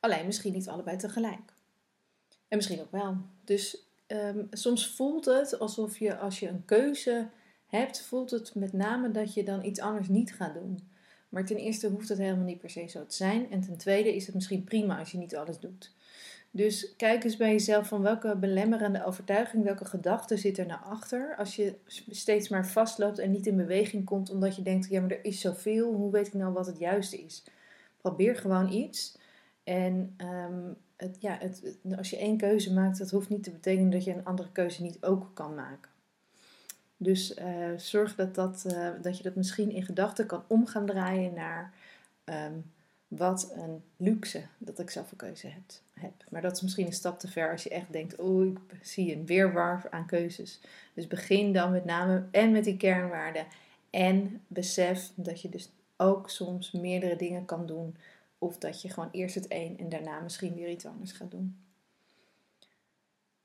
Alleen 0.00 0.26
misschien 0.26 0.52
niet 0.52 0.68
allebei 0.68 0.96
tegelijk. 0.96 1.52
En 2.48 2.56
misschien 2.56 2.80
ook 2.80 2.92
wel. 2.92 3.16
Dus 3.44 3.86
um, 4.06 4.46
soms 4.50 4.88
voelt 4.88 5.24
het 5.24 5.58
alsof 5.58 5.98
je 5.98 6.16
als 6.16 6.40
je 6.40 6.48
een 6.48 6.64
keuze 6.64 7.28
hebt, 7.66 8.02
voelt 8.02 8.30
het 8.30 8.54
met 8.54 8.72
name 8.72 9.10
dat 9.10 9.34
je 9.34 9.44
dan 9.44 9.64
iets 9.64 9.80
anders 9.80 10.08
niet 10.08 10.34
gaat 10.34 10.54
doen. 10.54 10.88
Maar 11.28 11.44
ten 11.44 11.56
eerste 11.56 11.88
hoeft 11.88 12.08
het 12.08 12.18
helemaal 12.18 12.44
niet 12.44 12.58
per 12.58 12.70
se 12.70 12.86
zo 12.88 13.06
te 13.06 13.14
zijn. 13.14 13.50
En 13.50 13.60
ten 13.60 13.76
tweede 13.76 14.14
is 14.14 14.26
het 14.26 14.34
misschien 14.34 14.64
prima 14.64 14.98
als 14.98 15.10
je 15.12 15.18
niet 15.18 15.36
alles 15.36 15.58
doet. 15.58 15.92
Dus 16.50 16.96
kijk 16.96 17.24
eens 17.24 17.36
bij 17.36 17.50
jezelf 17.50 17.88
van 17.88 18.02
welke 18.02 18.36
belemmerende 18.36 19.04
overtuiging, 19.04 19.64
welke 19.64 19.84
gedachte 19.84 20.36
zit 20.36 20.58
er 20.58 20.66
naar 20.66 20.82
achter. 20.84 21.36
Als 21.36 21.56
je 21.56 21.74
steeds 22.10 22.48
maar 22.48 22.66
vastloopt 22.66 23.18
en 23.18 23.30
niet 23.30 23.46
in 23.46 23.56
beweging 23.56 24.04
komt 24.04 24.30
omdat 24.30 24.56
je 24.56 24.62
denkt, 24.62 24.88
ja 24.88 25.00
maar 25.00 25.10
er 25.10 25.24
is 25.24 25.40
zoveel, 25.40 25.92
hoe 25.92 26.10
weet 26.10 26.26
ik 26.26 26.34
nou 26.34 26.52
wat 26.52 26.66
het 26.66 26.78
juiste 26.78 27.18
is? 27.18 27.44
Probeer 28.00 28.36
gewoon 28.36 28.72
iets 28.72 29.18
en 29.68 30.16
um, 30.18 30.76
het, 30.96 31.16
ja, 31.20 31.38
het, 31.40 31.62
als 31.96 32.10
je 32.10 32.18
één 32.18 32.36
keuze 32.36 32.72
maakt, 32.72 32.98
dat 32.98 33.10
hoeft 33.10 33.28
niet 33.28 33.42
te 33.42 33.50
betekenen 33.50 33.90
dat 33.90 34.04
je 34.04 34.14
een 34.14 34.24
andere 34.24 34.52
keuze 34.52 34.82
niet 34.82 35.02
ook 35.02 35.30
kan 35.34 35.54
maken. 35.54 35.90
Dus 36.96 37.38
uh, 37.38 37.76
zorg 37.76 38.14
dat, 38.14 38.34
dat, 38.34 38.64
uh, 38.66 38.88
dat 39.02 39.16
je 39.16 39.22
dat 39.22 39.34
misschien 39.34 39.70
in 39.70 39.82
gedachten 39.82 40.26
kan 40.26 40.44
omgaan 40.46 40.86
draaien 40.86 41.34
naar 41.34 41.72
um, 42.24 42.70
wat 43.08 43.52
een 43.54 43.82
luxe 43.96 44.42
dat 44.58 44.78
ik 44.78 44.90
zelf 44.90 45.10
een 45.10 45.16
keuze 45.16 45.46
heb, 45.46 45.62
heb. 45.92 46.12
Maar 46.28 46.42
dat 46.42 46.56
is 46.56 46.62
misschien 46.62 46.86
een 46.86 46.92
stap 46.92 47.18
te 47.18 47.28
ver 47.28 47.50
als 47.50 47.62
je 47.62 47.70
echt 47.70 47.92
denkt, 47.92 48.16
oh 48.16 48.44
ik 48.44 48.58
zie 48.82 49.14
een 49.14 49.26
weerwar 49.26 49.86
aan 49.90 50.06
keuzes. 50.06 50.60
Dus 50.94 51.06
begin 51.06 51.52
dan 51.52 51.70
met 51.70 51.84
name 51.84 52.24
en 52.30 52.52
met 52.52 52.64
die 52.64 52.76
kernwaarden. 52.76 53.46
En 53.90 54.40
besef 54.46 55.10
dat 55.14 55.40
je 55.40 55.48
dus 55.48 55.70
ook 55.96 56.30
soms 56.30 56.70
meerdere 56.70 57.16
dingen 57.16 57.44
kan 57.44 57.66
doen 57.66 57.96
of 58.38 58.58
dat 58.58 58.82
je 58.82 58.88
gewoon 58.88 59.10
eerst 59.12 59.34
het 59.34 59.46
een 59.48 59.78
en 59.78 59.88
daarna 59.88 60.20
misschien 60.20 60.54
weer 60.54 60.70
iets 60.70 60.86
anders 60.86 61.12
gaat 61.12 61.30
doen. 61.30 61.56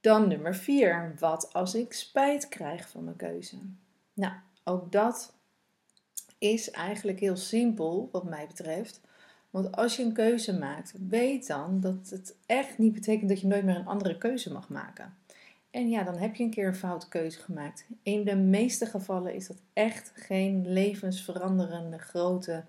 Dan 0.01 0.27
nummer 0.27 0.55
4. 0.55 1.15
Wat 1.19 1.53
als 1.53 1.75
ik 1.75 1.93
spijt 1.93 2.47
krijg 2.47 2.89
van 2.89 3.03
mijn 3.03 3.15
keuze? 3.15 3.57
Nou, 4.13 4.33
ook 4.63 4.91
dat 4.91 5.33
is 6.37 6.71
eigenlijk 6.71 7.19
heel 7.19 7.35
simpel 7.35 8.09
wat 8.11 8.23
mij 8.23 8.47
betreft. 8.47 9.01
Want 9.49 9.71
als 9.71 9.95
je 9.95 10.03
een 10.03 10.13
keuze 10.13 10.57
maakt, 10.57 10.93
weet 11.09 11.47
dan 11.47 11.79
dat 11.79 12.09
het 12.09 12.35
echt 12.45 12.77
niet 12.77 12.93
betekent 12.93 13.29
dat 13.29 13.39
je 13.39 13.47
nooit 13.47 13.63
meer 13.63 13.75
een 13.75 13.85
andere 13.85 14.17
keuze 14.17 14.51
mag 14.51 14.69
maken. 14.69 15.17
En 15.71 15.89
ja, 15.89 16.03
dan 16.03 16.17
heb 16.17 16.35
je 16.35 16.43
een 16.43 16.49
keer 16.49 16.67
een 16.67 16.75
foute 16.75 17.07
keuze 17.07 17.39
gemaakt. 17.39 17.85
In 18.03 18.23
de 18.23 18.35
meeste 18.35 18.85
gevallen 18.85 19.33
is 19.33 19.47
dat 19.47 19.61
echt 19.73 20.11
geen 20.15 20.67
levensveranderende 20.67 21.97
grote 21.97 22.63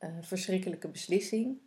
uh, 0.00 0.10
verschrikkelijke 0.20 0.88
beslissing. 0.88 1.58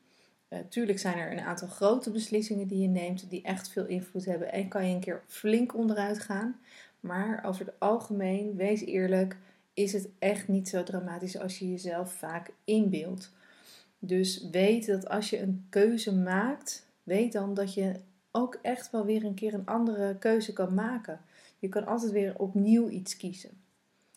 Uh, 0.49 0.59
tuurlijk 0.69 0.99
zijn 0.99 1.17
er 1.17 1.31
een 1.31 1.39
aantal 1.39 1.67
grote 1.67 2.11
beslissingen 2.11 2.67
die 2.67 2.81
je 2.81 2.87
neemt 2.87 3.29
die 3.29 3.41
echt 3.41 3.69
veel 3.69 3.85
invloed 3.85 4.25
hebben 4.25 4.51
en 4.51 4.67
kan 4.67 4.87
je 4.87 4.93
een 4.93 5.01
keer 5.01 5.23
flink 5.27 5.75
onderuit 5.75 6.19
gaan. 6.19 6.59
Maar 6.99 7.43
over 7.45 7.65
het 7.65 7.75
algemeen, 7.79 8.55
wees 8.55 8.81
eerlijk, 8.81 9.37
is 9.73 9.93
het 9.93 10.07
echt 10.19 10.47
niet 10.47 10.69
zo 10.69 10.83
dramatisch 10.83 11.37
als 11.37 11.59
je 11.59 11.71
jezelf 11.71 12.13
vaak 12.13 12.51
inbeeldt. 12.63 13.31
Dus 13.99 14.49
weet 14.51 14.85
dat 14.85 15.09
als 15.09 15.29
je 15.29 15.39
een 15.39 15.65
keuze 15.69 16.15
maakt, 16.15 16.85
weet 17.03 17.31
dan 17.31 17.53
dat 17.53 17.73
je 17.73 17.99
ook 18.31 18.59
echt 18.61 18.91
wel 18.91 19.05
weer 19.05 19.23
een 19.23 19.33
keer 19.33 19.53
een 19.53 19.65
andere 19.65 20.17
keuze 20.17 20.53
kan 20.53 20.73
maken. 20.73 21.21
Je 21.59 21.69
kan 21.69 21.85
altijd 21.85 22.11
weer 22.11 22.39
opnieuw 22.39 22.89
iets 22.89 23.17
kiezen. 23.17 23.49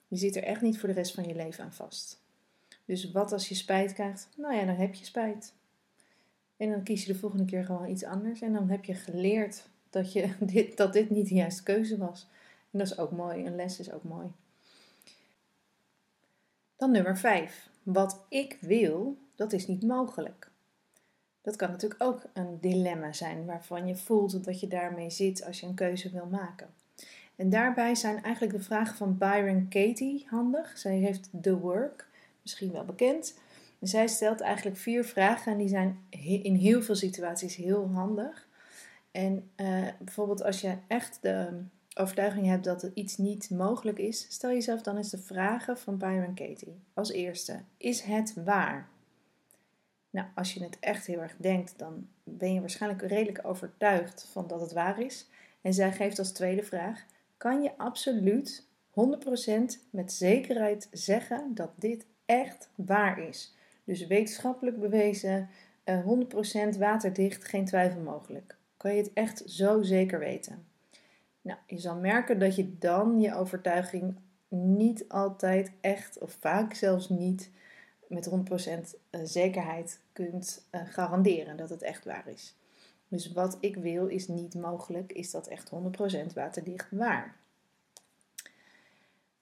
Je 0.09 0.17
zit 0.17 0.37
er 0.37 0.43
echt 0.43 0.61
niet 0.61 0.79
voor 0.79 0.89
de 0.89 0.95
rest 0.95 1.15
van 1.15 1.25
je 1.25 1.35
leven 1.35 1.65
aan 1.65 1.73
vast. 1.73 2.21
Dus 2.87 3.11
wat 3.11 3.33
als 3.33 3.49
je 3.49 3.55
spijt 3.55 3.93
krijgt? 3.93 4.29
Nou 4.37 4.55
ja, 4.55 4.65
dan 4.65 4.75
heb 4.75 4.95
je 4.95 5.05
spijt. 5.05 5.55
En 6.57 6.71
dan 6.71 6.83
kies 6.83 7.05
je 7.05 7.13
de 7.13 7.19
volgende 7.19 7.45
keer 7.45 7.65
gewoon 7.65 7.89
iets 7.89 8.05
anders. 8.05 8.41
En 8.41 8.53
dan 8.53 8.69
heb 8.69 8.85
je 8.85 8.95
geleerd 8.95 9.69
dat, 9.91 10.13
je 10.13 10.33
dit, 10.53 10.77
dat 10.77 10.93
dit 10.93 11.11
niet 11.11 11.29
de 11.29 11.35
juiste 11.35 11.63
keuze 11.63 11.99
was. 11.99 12.29
En 12.71 12.79
dat 12.79 12.87
is 12.87 12.99
ook 12.99 13.11
mooi. 13.11 13.47
Een 13.47 13.57
les 13.57 13.79
is 13.79 13.93
ook 13.93 14.05
mooi. 14.05 14.27
Dan 16.77 16.91
nummer 16.91 17.19
5. 17.19 17.71
Wat 17.83 18.25
ik 18.29 18.59
wil, 18.61 19.17
dat 19.35 19.53
is 19.53 19.67
niet 19.67 19.83
mogelijk. 19.83 20.51
Dat 21.43 21.57
kan 21.57 21.71
natuurlijk 21.71 22.03
ook 22.03 22.23
een 22.33 22.59
dilemma 22.61 23.13
zijn 23.13 23.45
waarvan 23.45 23.87
je 23.87 23.97
voelt 23.97 24.45
dat 24.45 24.61
je 24.61 24.67
daarmee 24.67 25.11
zit 25.11 25.45
als 25.45 25.61
je 25.61 25.67
een 25.67 25.75
keuze 25.75 26.11
wil 26.11 26.27
maken. 26.27 26.69
En 27.37 27.51
daarbij 27.51 27.95
zijn 27.95 28.23
eigenlijk 28.23 28.55
de 28.55 28.63
vragen 28.63 28.97
van 28.97 29.19
Byron 29.19 29.69
Katie 29.69 30.27
handig. 30.29 30.79
Zij 30.79 30.97
heeft 30.97 31.29
The 31.43 31.59
Work 31.59 32.09
misschien 32.47 32.73
wel 32.73 32.85
bekend. 32.85 33.39
zij 33.81 34.07
stelt 34.07 34.41
eigenlijk 34.41 34.77
vier 34.77 35.05
vragen 35.05 35.53
en 35.53 35.59
die 35.59 35.69
zijn 35.69 36.07
in 36.43 36.55
heel 36.55 36.83
veel 36.83 36.95
situaties 36.95 37.57
heel 37.57 37.91
handig. 37.93 38.49
En 39.11 39.51
uh, 39.57 39.87
bijvoorbeeld 39.99 40.43
als 40.43 40.61
je 40.61 40.77
echt 40.87 41.19
de 41.21 41.63
overtuiging 41.95 42.47
hebt 42.47 42.65
dat 42.65 42.83
er 42.83 42.91
iets 42.95 43.17
niet 43.17 43.51
mogelijk 43.51 43.99
is, 43.99 44.27
stel 44.29 44.51
jezelf 44.51 44.83
dan 44.83 44.97
eens 44.97 45.11
de 45.11 45.19
vragen 45.19 45.79
van 45.79 45.99
Byron 45.99 46.35
Katie. 46.35 46.83
Als 46.95 47.11
eerste, 47.11 47.61
is 47.77 48.01
het 48.01 48.35
waar? 48.45 48.89
Nou, 50.11 50.29
als 50.35 50.55
je 50.55 50.63
het 50.63 50.79
echt 50.81 51.07
heel 51.07 51.21
erg 51.21 51.37
denkt, 51.39 51.79
dan 51.79 52.09
ben 52.25 52.55
je 52.55 52.61
waarschijnlijk 52.61 53.03
redelijk 53.03 53.41
overtuigd 53.43 54.29
van 54.33 54.47
dat 54.47 54.61
het 54.61 54.73
waar 54.73 55.01
is. 55.01 55.27
En 55.61 55.75
zij 55.75 55.93
geeft 55.93 56.19
als 56.19 56.33
tweede 56.33 56.63
vraag: 56.63 57.05
kan 57.37 57.63
je 57.63 57.77
absoluut 57.77 58.67
100% 58.91 58.93
met 59.91 60.13
zekerheid 60.13 60.89
zeggen 60.93 61.55
dat 61.55 61.71
dit 61.77 62.07
echt 62.27 62.69
waar 62.75 63.19
is. 63.19 63.55
Dus 63.85 64.07
wetenschappelijk 64.07 64.81
bewezen, 64.81 65.49
100% 65.85 66.75
eh, 66.75 66.79
waterdicht, 66.79 67.45
geen 67.45 67.65
twijfel 67.65 68.01
mogelijk. 68.01 68.57
Kan 68.77 68.95
je 68.95 69.03
het 69.03 69.13
echt 69.13 69.43
zo 69.47 69.83
zeker 69.83 70.19
weten? 70.19 70.67
Nou, 71.41 71.59
je 71.67 71.79
zal 71.79 71.97
merken 71.97 72.39
dat 72.39 72.57
je 72.57 72.79
dan 72.79 73.21
je 73.21 73.35
overtuiging 73.35 74.17
niet 74.49 75.09
altijd 75.09 75.73
echt, 75.81 76.19
of 76.19 76.37
vaak 76.41 76.75
zelfs 76.75 77.09
niet, 77.09 77.51
met 78.09 78.31
100% 78.31 78.33
eh, 79.11 79.21
zekerheid 79.25 80.01
kunt 80.13 80.67
eh, 80.71 80.81
garanderen 80.85 81.57
dat 81.57 81.71
het 81.71 81.83
echt 81.83 82.05
waar 82.05 82.29
is. 82.29 82.57
Dus 83.09 83.33
wat 83.33 83.57
ik 83.61 83.77
wil 83.77 84.07
is 84.07 84.29
niet 84.29 84.55
mogelijk, 84.55 85.13
is 85.13 85.31
dat 85.31 85.47
echt 85.47 85.71
100% 85.71 86.33
waterdicht 86.35 86.87
waar. 86.91 87.37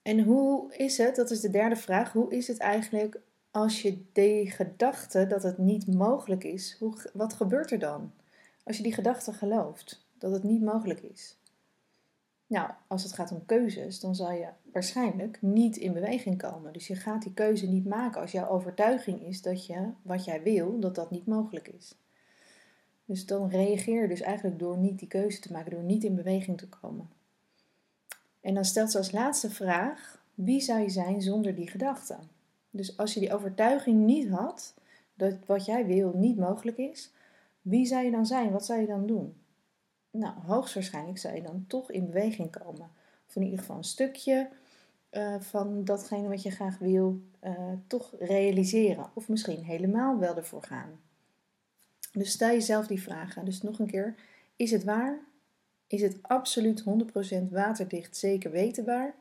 En 0.05 0.19
hoe 0.23 0.73
is 0.75 0.97
het, 0.97 1.15
dat 1.15 1.31
is 1.31 1.39
de 1.39 1.49
derde 1.49 1.75
vraag, 1.75 2.11
hoe 2.11 2.31
is 2.31 2.47
het 2.47 2.57
eigenlijk 2.57 3.21
als 3.51 3.81
je 3.81 4.03
die 4.11 4.51
gedachte 4.51 5.27
dat 5.27 5.43
het 5.43 5.57
niet 5.57 5.87
mogelijk 5.87 6.43
is, 6.43 6.75
hoe, 6.79 7.09
wat 7.13 7.33
gebeurt 7.33 7.71
er 7.71 7.79
dan? 7.79 8.11
Als 8.63 8.77
je 8.77 8.83
die 8.83 8.93
gedachte 8.93 9.33
gelooft, 9.33 10.07
dat 10.17 10.31
het 10.31 10.43
niet 10.43 10.61
mogelijk 10.61 10.99
is. 10.99 11.37
Nou, 12.47 12.71
als 12.87 13.03
het 13.03 13.13
gaat 13.13 13.31
om 13.31 13.45
keuzes, 13.45 13.99
dan 13.99 14.15
zal 14.15 14.31
je 14.31 14.47
waarschijnlijk 14.71 15.41
niet 15.41 15.77
in 15.77 15.93
beweging 15.93 16.37
komen. 16.37 16.73
Dus 16.73 16.87
je 16.87 16.95
gaat 16.95 17.21
die 17.21 17.33
keuze 17.33 17.67
niet 17.67 17.85
maken 17.85 18.21
als 18.21 18.31
jouw 18.31 18.47
overtuiging 18.47 19.21
is 19.21 19.41
dat 19.41 19.65
je 19.65 19.89
wat 20.01 20.25
jij 20.25 20.43
wil, 20.43 20.79
dat 20.79 20.95
dat 20.95 21.11
niet 21.11 21.25
mogelijk 21.25 21.67
is. 21.67 21.95
Dus 23.05 23.25
dan 23.25 23.49
reageer 23.49 24.01
je 24.01 24.07
dus 24.07 24.21
eigenlijk 24.21 24.59
door 24.59 24.77
niet 24.77 24.99
die 24.99 25.07
keuze 25.07 25.39
te 25.39 25.51
maken, 25.51 25.71
door 25.71 25.83
niet 25.83 26.03
in 26.03 26.15
beweging 26.15 26.57
te 26.57 26.69
komen. 26.69 27.09
En 28.45 28.53
dan 28.53 28.65
stelt 28.65 28.91
ze 28.91 28.97
als 28.97 29.11
laatste 29.11 29.49
vraag: 29.49 30.23
wie 30.33 30.61
zou 30.61 30.81
je 30.81 30.89
zijn 30.89 31.21
zonder 31.21 31.55
die 31.55 31.69
gedachte? 31.69 32.17
Dus 32.69 32.97
als 32.97 33.13
je 33.13 33.19
die 33.19 33.33
overtuiging 33.33 34.05
niet 34.05 34.29
had 34.29 34.73
dat 35.13 35.33
wat 35.45 35.65
jij 35.65 35.85
wil 35.85 36.11
niet 36.15 36.37
mogelijk 36.37 36.77
is, 36.77 37.11
wie 37.61 37.85
zou 37.85 38.05
je 38.05 38.11
dan 38.11 38.25
zijn? 38.25 38.51
Wat 38.51 38.65
zou 38.65 38.79
je 38.79 38.87
dan 38.87 39.05
doen? 39.05 39.35
Nou, 40.11 40.33
hoogstwaarschijnlijk 40.45 41.17
zou 41.17 41.35
je 41.35 41.41
dan 41.41 41.65
toch 41.67 41.91
in 41.91 42.05
beweging 42.05 42.51
komen. 42.51 42.89
Of 43.27 43.35
in 43.35 43.43
ieder 43.43 43.59
geval 43.59 43.77
een 43.77 43.83
stukje 43.83 44.49
uh, 45.11 45.39
van 45.39 45.83
datgene 45.83 46.27
wat 46.27 46.41
je 46.43 46.51
graag 46.51 46.77
wil, 46.77 47.21
uh, 47.43 47.71
toch 47.87 48.13
realiseren. 48.19 49.09
Of 49.13 49.27
misschien 49.27 49.63
helemaal 49.63 50.19
wel 50.19 50.35
ervoor 50.35 50.63
gaan. 50.63 50.99
Dus 52.11 52.31
stel 52.31 52.49
jezelf 52.49 52.87
die 52.87 53.01
vragen. 53.01 53.45
Dus 53.45 53.61
nog 53.61 53.79
een 53.79 53.87
keer: 53.87 54.15
is 54.55 54.71
het 54.71 54.83
waar? 54.83 55.19
Is 55.87 56.01
het 56.01 56.17
absoluut 56.21 56.83
100% 56.83 57.49
waterdicht 57.49 58.17
zeker 58.17 58.51
weten 58.51 58.85
waar? 58.85 59.15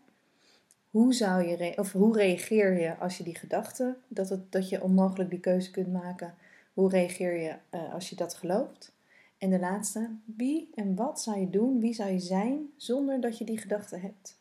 Hoe, 0.90 1.14
zou 1.14 1.49
je 1.49 1.78
of 1.78 1.92
hoe 1.92 2.16
reageer 2.16 2.80
je 2.80 2.97
als 2.97 3.18
je 3.18 3.25
die 3.25 3.35
gedachte, 3.35 3.97
dat, 4.09 4.28
het, 4.28 4.52
dat 4.52 4.68
je 4.68 4.83
onmogelijk 4.83 5.30
die 5.30 5.40
keuze 5.40 5.71
kunt 5.71 5.92
maken, 5.92 6.35
hoe 6.73 6.90
reageer 6.90 7.37
je 7.40 7.56
uh, 7.71 7.92
als 7.92 8.11
je 8.11 8.16
dat 8.16 8.35
gelooft? 8.35 8.92
En 9.38 9.50
de 9.50 9.59
laatste, 9.59 10.11
wie 10.25 10.71
en 10.75 10.94
wat 10.94 11.21
zou 11.21 11.38
je 11.40 11.50
doen, 11.50 11.80
wie 11.80 11.94
zou 11.94 12.11
je 12.11 12.18
zijn 12.18 12.71
zonder 12.76 13.21
dat 13.21 13.38
je 13.38 13.44
die 13.44 13.59
gedachte 13.59 13.97
hebt? 13.97 14.38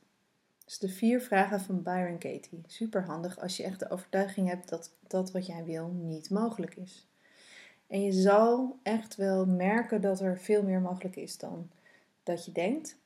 Dus 0.66 0.80
de 0.80 0.90
vier 0.90 1.22
vragen 1.22 1.62
van 1.62 1.84
Byron 1.84 2.18
Katie. 2.18 2.62
Super 2.68 3.04
handig 3.04 3.40
als 3.40 3.58
je 3.58 3.64
echt 3.64 3.80
de 3.80 3.90
overtuiging 3.90 4.48
hebt 4.48 4.70
dat 4.70 4.92
dat 5.08 5.32
wat 5.32 5.46
jij 5.46 5.64
wil 5.64 5.88
niet 5.88 6.30
mogelijk 6.30 6.76
is. 6.76 7.08
En 7.88 8.02
je 8.02 8.12
zal 8.12 8.80
echt 8.84 9.16
wel 9.16 9.46
merken 9.46 10.02
dat 10.02 10.20
er 10.20 10.40
veel 10.40 10.64
meer 10.64 10.82
mogelijk 10.82 11.16
is 11.16 11.38
dan 11.38 11.70
dat 12.24 12.46
je 12.46 12.52
denkt. 12.52 12.98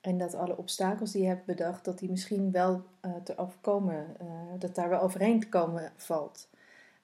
En 0.00 0.18
dat 0.18 0.34
alle 0.34 0.56
obstakels 0.56 1.12
die 1.12 1.22
je 1.22 1.28
hebt 1.28 1.44
bedacht, 1.44 1.84
dat 1.84 1.98
die 1.98 2.10
misschien 2.10 2.50
wel 2.50 2.82
uh, 3.06 3.12
te 3.24 3.38
overkomen, 3.38 4.16
uh, 4.22 4.28
dat 4.58 4.74
daar 4.74 4.88
wel 4.88 5.00
overheen 5.00 5.40
te 5.40 5.48
komen 5.48 5.92
valt. 5.96 6.48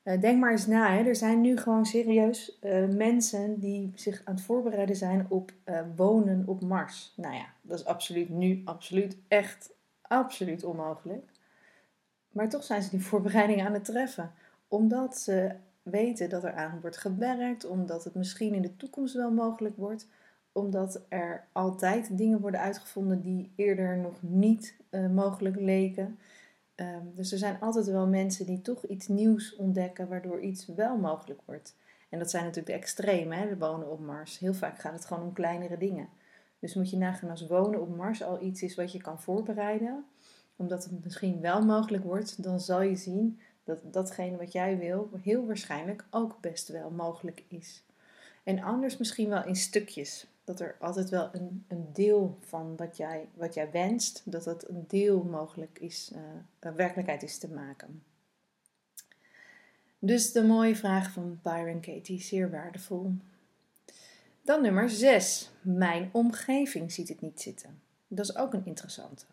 Uh, 0.04 0.20
denk 0.20 0.40
maar 0.40 0.50
eens 0.50 0.66
na, 0.66 0.92
hè. 0.92 1.02
er 1.02 1.16
zijn 1.16 1.40
nu 1.40 1.56
gewoon 1.56 1.86
serieus 1.86 2.58
mensen 2.90 3.58
die 3.58 3.92
zich 3.94 4.22
aan 4.24 4.34
het 4.34 4.44
voorbereiden 4.44 4.96
zijn 4.96 5.26
op 5.28 5.52
wonen 5.96 6.42
op 6.46 6.62
Mars. 6.62 7.12
Nou 7.16 7.34
ja, 7.34 7.46
dat 7.62 7.78
is 7.78 7.84
absoluut 7.84 8.28
nu, 8.28 8.62
absoluut, 8.64 9.16
echt, 9.28 9.70
absoluut 10.02 10.64
onmogelijk. 10.64 11.30
Maar 12.32 12.48
toch 12.48 12.64
zijn 12.64 12.82
ze 12.82 12.90
die 12.90 13.04
voorbereidingen 13.04 13.66
aan 13.66 13.72
het 13.72 13.84
treffen. 13.84 14.32
Omdat 14.68 15.18
ze 15.18 15.54
weten 15.82 16.28
dat 16.28 16.44
er 16.44 16.52
aan 16.52 16.78
wordt 16.80 16.96
gewerkt, 16.96 17.66
omdat 17.66 18.04
het 18.04 18.14
misschien 18.14 18.54
in 18.54 18.62
de 18.62 18.76
toekomst 18.76 19.14
wel 19.14 19.30
mogelijk 19.30 19.76
wordt 19.76 20.06
omdat 20.52 21.00
er 21.08 21.46
altijd 21.52 22.18
dingen 22.18 22.40
worden 22.40 22.60
uitgevonden 22.60 23.20
die 23.20 23.52
eerder 23.56 23.96
nog 23.96 24.22
niet 24.22 24.76
uh, 24.90 25.10
mogelijk 25.10 25.56
leken. 25.56 26.18
Um, 26.76 27.12
dus 27.14 27.32
er 27.32 27.38
zijn 27.38 27.60
altijd 27.60 27.86
wel 27.86 28.06
mensen 28.06 28.46
die 28.46 28.62
toch 28.62 28.84
iets 28.84 29.08
nieuws 29.08 29.56
ontdekken, 29.56 30.08
waardoor 30.08 30.40
iets 30.40 30.66
wel 30.66 30.96
mogelijk 30.96 31.40
wordt. 31.44 31.76
En 32.08 32.18
dat 32.18 32.30
zijn 32.30 32.44
natuurlijk 32.44 32.72
de 32.72 32.78
extreme, 32.78 33.34
hè, 33.34 33.48
de 33.48 33.58
wonen 33.58 33.90
op 33.90 34.00
Mars. 34.00 34.38
Heel 34.38 34.54
vaak 34.54 34.78
gaat 34.78 34.92
het 34.92 35.04
gewoon 35.04 35.22
om 35.22 35.32
kleinere 35.32 35.78
dingen. 35.78 36.08
Dus 36.58 36.74
moet 36.74 36.90
je 36.90 36.96
nagaan 36.96 37.30
als 37.30 37.46
wonen 37.46 37.80
op 37.80 37.96
Mars 37.96 38.22
al 38.22 38.42
iets 38.42 38.62
is 38.62 38.74
wat 38.74 38.92
je 38.92 39.02
kan 39.02 39.20
voorbereiden, 39.20 40.04
omdat 40.56 40.84
het 40.84 41.04
misschien 41.04 41.40
wel 41.40 41.64
mogelijk 41.64 42.04
wordt, 42.04 42.42
dan 42.42 42.60
zal 42.60 42.82
je 42.82 42.96
zien 42.96 43.40
dat 43.64 43.78
datgene 43.92 44.36
wat 44.36 44.52
jij 44.52 44.78
wil 44.78 45.10
heel 45.22 45.46
waarschijnlijk 45.46 46.04
ook 46.10 46.40
best 46.40 46.68
wel 46.68 46.90
mogelijk 46.90 47.44
is. 47.48 47.84
En 48.44 48.62
anders 48.62 48.96
misschien 48.96 49.28
wel 49.28 49.44
in 49.44 49.56
stukjes 49.56 50.26
dat 50.48 50.60
er 50.60 50.76
altijd 50.80 51.08
wel 51.08 51.28
een, 51.32 51.64
een 51.68 51.92
deel 51.92 52.38
van 52.40 52.76
wat 52.76 52.96
jij, 52.96 53.28
wat 53.34 53.54
jij 53.54 53.70
wenst, 53.70 54.22
dat 54.24 54.44
dat 54.44 54.68
een 54.68 54.84
deel 54.86 55.22
mogelijk 55.22 55.78
is, 55.78 56.12
uh, 56.62 56.72
werkelijkheid 56.74 57.22
is 57.22 57.38
te 57.38 57.48
maken. 57.48 58.02
Dus 59.98 60.32
de 60.32 60.44
mooie 60.44 60.76
vraag 60.76 61.10
van 61.10 61.40
Byron 61.42 61.80
Katie, 61.80 62.20
zeer 62.20 62.50
waardevol. 62.50 63.12
Dan 64.42 64.62
nummer 64.62 64.90
6. 64.90 65.50
Mijn 65.60 66.08
omgeving 66.12 66.92
ziet 66.92 67.08
het 67.08 67.20
niet 67.20 67.40
zitten. 67.40 67.80
Dat 68.06 68.28
is 68.28 68.36
ook 68.36 68.52
een 68.52 68.66
interessante. 68.66 69.24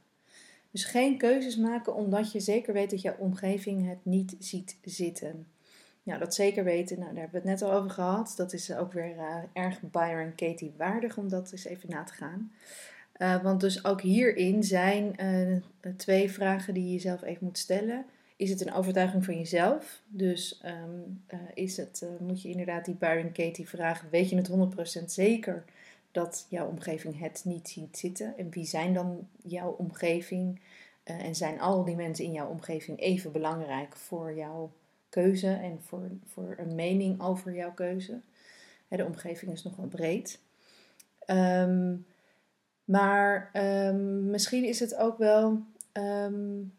Dus 0.71 0.83
geen 0.83 1.17
keuzes 1.17 1.55
maken 1.55 1.95
omdat 1.95 2.31
je 2.31 2.39
zeker 2.39 2.73
weet 2.73 2.89
dat 2.89 3.01
jouw 3.01 3.17
omgeving 3.17 3.87
het 3.87 4.05
niet 4.05 4.35
ziet 4.39 4.77
zitten. 4.83 5.47
Ja, 6.05 6.17
dat 6.17 6.35
zeker 6.35 6.63
weten, 6.63 6.99
nou, 6.99 7.13
daar 7.13 7.21
hebben 7.21 7.41
we 7.41 7.49
het 7.49 7.59
net 7.59 7.69
al 7.69 7.77
over 7.77 7.89
gehad. 7.89 8.33
Dat 8.37 8.53
is 8.53 8.73
ook 8.73 8.93
weer 8.93 9.15
uh, 9.15 9.35
erg 9.53 9.81
Byron 9.81 10.35
Katie 10.35 10.73
waardig 10.77 11.17
om 11.17 11.29
dat 11.29 11.51
eens 11.51 11.65
even 11.65 11.89
na 11.89 12.03
te 12.03 12.13
gaan. 12.13 12.51
Uh, 13.17 13.43
want 13.43 13.61
dus 13.61 13.85
ook 13.85 14.01
hierin 14.01 14.63
zijn 14.63 15.15
twee 15.97 16.31
vragen 16.31 16.73
die 16.73 16.83
je 16.83 16.91
jezelf 16.91 17.23
even 17.23 17.45
moet 17.45 17.57
stellen. 17.57 18.05
Is 18.35 18.49
het 18.49 18.61
een 18.61 18.73
overtuiging 18.73 19.25
van 19.25 19.37
jezelf? 19.37 20.01
Dus 20.07 20.61
um, 20.65 21.23
is 21.53 21.77
het, 21.77 22.05
moet 22.19 22.41
je 22.41 22.49
inderdaad 22.49 22.85
die 22.85 22.95
Byron 22.95 23.31
Katie 23.31 23.69
vragen, 23.69 24.09
weet 24.09 24.29
je 24.29 24.35
het 24.35 25.01
100% 25.01 25.05
zeker 25.05 25.63
dat 26.11 26.45
jouw 26.49 26.67
omgeving 26.67 27.19
het 27.19 27.41
niet 27.45 27.69
ziet 27.69 27.97
zitten? 27.97 28.37
En 28.37 28.49
wie 28.49 28.65
zijn 28.65 28.93
dan 28.93 29.27
jouw 29.43 29.69
omgeving? 29.71 30.59
en 31.03 31.35
zijn 31.35 31.59
al 31.59 31.83
die 31.83 31.95
mensen 31.95 32.25
in 32.25 32.31
jouw 32.31 32.49
omgeving 32.49 32.99
even 32.99 33.31
belangrijk 33.31 33.95
voor 33.95 34.35
jouw 34.35 34.71
keuze 35.21 35.47
en 35.47 35.79
voor, 35.81 36.09
voor 36.25 36.55
een 36.57 36.75
mening 36.75 37.21
over 37.21 37.55
jouw 37.55 37.73
keuze. 37.73 38.19
De 38.87 39.05
omgeving 39.05 39.51
is 39.51 39.63
nogal 39.63 39.85
breed. 39.85 40.39
Um, 41.27 42.05
maar 42.85 43.49
um, 43.53 44.29
misschien 44.29 44.63
is 44.63 44.79
het 44.79 44.95
ook 44.95 45.17
wel 45.17 45.61
um, 45.93 46.73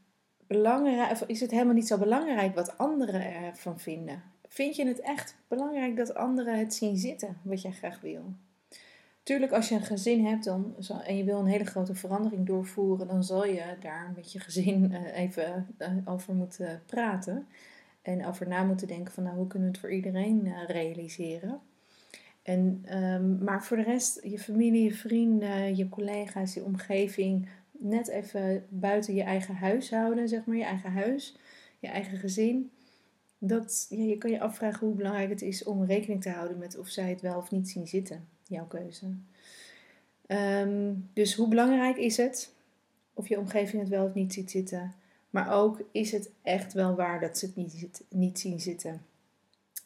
belangrijk, 0.46 1.10
of 1.10 1.22
is 1.26 1.40
het 1.40 1.50
helemaal 1.50 1.74
niet 1.74 1.86
zo 1.86 1.98
belangrijk 1.98 2.54
wat 2.54 2.78
anderen 2.78 3.34
ervan 3.34 3.78
vinden. 3.78 4.22
Vind 4.48 4.76
je 4.76 4.86
het 4.86 5.00
echt 5.00 5.36
belangrijk 5.48 5.96
dat 5.96 6.14
anderen 6.14 6.58
het 6.58 6.74
zien 6.74 6.96
zitten, 6.96 7.36
wat 7.42 7.62
jij 7.62 7.72
graag 7.72 8.00
wil? 8.00 8.32
Tuurlijk, 9.22 9.52
als 9.52 9.68
je 9.68 9.74
een 9.74 9.82
gezin 9.82 10.26
hebt 10.26 10.44
dan, 10.44 10.74
en 11.04 11.16
je 11.16 11.24
wil 11.24 11.38
een 11.38 11.46
hele 11.46 11.64
grote 11.64 11.94
verandering 11.94 12.46
doorvoeren, 12.46 13.06
dan 13.06 13.24
zal 13.24 13.46
je 13.46 13.62
daar 13.80 14.12
met 14.16 14.32
je 14.32 14.40
gezin 14.40 14.92
uh, 14.92 15.18
even 15.18 15.66
uh, 15.78 15.88
over 16.04 16.34
moeten 16.34 16.82
praten. 16.86 17.46
En 18.06 18.26
over 18.26 18.48
na 18.48 18.64
moeten 18.64 18.86
denken 18.86 19.12
van 19.12 19.22
nou, 19.22 19.36
hoe 19.36 19.46
kunnen 19.46 19.68
we 19.68 19.74
het 19.74 19.82
voor 19.84 19.92
iedereen 19.92 20.46
uh, 20.46 20.64
realiseren. 20.66 21.60
En, 22.42 22.84
um, 22.96 23.44
maar 23.44 23.64
voor 23.64 23.76
de 23.76 23.82
rest, 23.82 24.20
je 24.22 24.38
familie, 24.38 24.82
je 24.82 24.94
vrienden, 24.94 25.76
je 25.76 25.88
collega's, 25.88 26.54
je 26.54 26.64
omgeving, 26.64 27.48
net 27.70 28.08
even 28.08 28.66
buiten 28.68 29.14
je 29.14 29.22
eigen 29.22 29.54
huishouden, 29.54 30.28
zeg 30.28 30.44
maar, 30.44 30.56
je 30.56 30.64
eigen 30.64 30.92
huis, 30.92 31.36
je 31.78 31.86
eigen 31.86 32.18
gezin. 32.18 32.70
Dat, 33.38 33.86
ja, 33.90 34.02
je 34.02 34.18
kan 34.18 34.30
je 34.30 34.40
afvragen 34.40 34.86
hoe 34.86 34.96
belangrijk 34.96 35.30
het 35.30 35.42
is 35.42 35.64
om 35.64 35.84
rekening 35.84 36.22
te 36.22 36.30
houden 36.30 36.58
met 36.58 36.78
of 36.78 36.88
zij 36.88 37.10
het 37.10 37.20
wel 37.20 37.36
of 37.36 37.50
niet 37.50 37.68
zien 37.68 37.86
zitten, 37.86 38.28
jouw 38.44 38.66
keuze. 38.66 39.06
Um, 40.26 41.10
dus 41.12 41.34
hoe 41.34 41.48
belangrijk 41.48 41.96
is 41.96 42.16
het 42.16 42.54
of 43.14 43.28
je 43.28 43.38
omgeving 43.38 43.82
het 43.82 43.90
wel 43.90 44.04
of 44.04 44.14
niet 44.14 44.32
ziet 44.32 44.50
zitten? 44.50 44.94
Maar 45.36 45.52
ook 45.52 45.80
is 45.92 46.12
het 46.12 46.30
echt 46.42 46.72
wel 46.72 46.94
waar 46.94 47.20
dat 47.20 47.38
ze 47.38 47.46
het 47.46 47.56
niet, 47.56 48.02
niet 48.08 48.38
zien 48.38 48.60
zitten. 48.60 49.02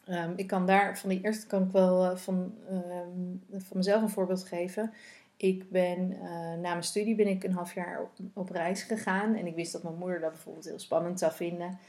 Um, 0.09 0.33
ik 0.35 0.47
kan 0.47 0.65
daar 0.65 0.97
van 0.97 1.09
die 1.09 1.21
eerste 1.21 1.47
kan 1.47 1.63
ik 1.63 1.71
wel 1.71 2.11
uh, 2.11 2.17
van, 2.17 2.53
um, 2.71 3.43
van 3.51 3.77
mezelf 3.77 4.01
een 4.01 4.09
voorbeeld 4.09 4.43
geven. 4.43 4.93
Ik 5.37 5.69
ben 5.69 6.11
uh, 6.11 6.21
na 6.53 6.55
mijn 6.71 6.83
studie 6.83 7.15
ben 7.15 7.27
ik 7.27 7.43
een 7.43 7.53
half 7.53 7.73
jaar 7.73 8.09
op, 8.33 8.49
reis 8.49 8.83
gegaan. 8.83 9.35
En 9.35 9.47
ik 9.47 9.55
wist 9.55 9.71
dat 9.71 9.83
mijn 9.83 9.95
moeder 9.95 10.19
dat 10.19 10.31
bijvoorbeeld 10.31 10.65
heel 10.65 10.79
spannend 10.79 11.19
zou 11.19 11.33
vinden. 11.33 11.79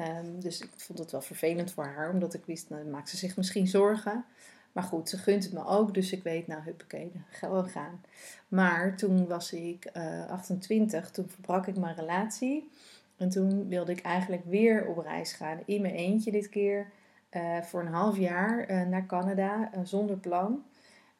Um, 0.00 0.40
dus 0.40 0.60
ik 0.60 0.70
vond 0.76 0.98
het 0.98 1.10
wel 1.10 1.22
vervelend 1.22 1.72
voor 1.72 1.86
haar, 1.86 2.10
omdat 2.12 2.34
ik 2.34 2.44
wist, 2.44 2.70
nou, 2.70 2.84
maakt 2.84 3.08
ze 3.08 3.16
zich 3.16 3.36
misschien 3.36 3.66
zorgen. 3.66 4.24
Maar 4.72 4.84
goed, 4.84 5.08
ze 5.08 5.16
gunt 5.16 5.44
het 5.44 5.52
me 5.52 5.66
ook, 5.66 5.94
dus 5.94 6.12
ik 6.12 6.22
weet, 6.22 6.46
nou 6.46 6.62
huppakee, 6.62 7.12
gewoon 7.30 7.68
gaan. 7.68 8.00
Maar 8.48 8.96
toen 8.96 9.26
was 9.26 9.52
ik 9.52 9.90
uh, 9.96 10.22
eh, 10.22 10.30
28, 10.30 11.10
toen 11.10 11.28
verbrak 11.28 11.66
ik 11.66 11.76
mijn 11.76 11.96
relatie. 11.96 12.70
En 13.18 13.28
toen 13.28 13.68
wilde 13.68 13.92
ik 13.92 14.00
eigenlijk 14.00 14.44
weer 14.44 14.86
op 14.86 14.98
reis 14.98 15.32
gaan, 15.32 15.58
in 15.64 15.82
mijn 15.82 15.94
eentje 15.94 16.30
dit 16.30 16.48
keer, 16.48 16.86
uh, 17.36 17.62
voor 17.62 17.80
een 17.80 17.92
half 17.92 18.18
jaar 18.18 18.70
uh, 18.70 18.86
naar 18.86 19.06
Canada, 19.06 19.70
uh, 19.74 19.80
zonder 19.84 20.16
plan. 20.16 20.62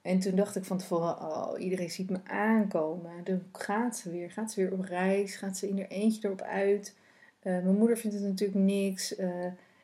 En 0.03 0.19
toen 0.19 0.37
dacht 0.37 0.57
ik 0.57 0.65
van 0.65 0.79
tevoren, 0.79 1.21
oh, 1.21 1.61
iedereen 1.61 1.91
ziet 1.91 2.11
me 2.11 2.19
aankomen. 2.25 3.25
Dan 3.25 3.43
gaat 3.53 3.97
ze 3.97 4.11
weer. 4.11 4.31
Gaat 4.31 4.53
ze 4.53 4.61
weer 4.61 4.73
op 4.73 4.81
reis? 4.81 5.37
Gaat 5.37 5.57
ze 5.57 5.69
in 5.69 5.79
er 5.79 5.89
eentje 5.89 6.27
erop 6.27 6.41
uit? 6.41 6.97
Mijn 7.43 7.77
moeder 7.77 7.97
vindt 7.97 8.17
het 8.17 8.25
natuurlijk 8.25 8.59
niks. 8.59 9.15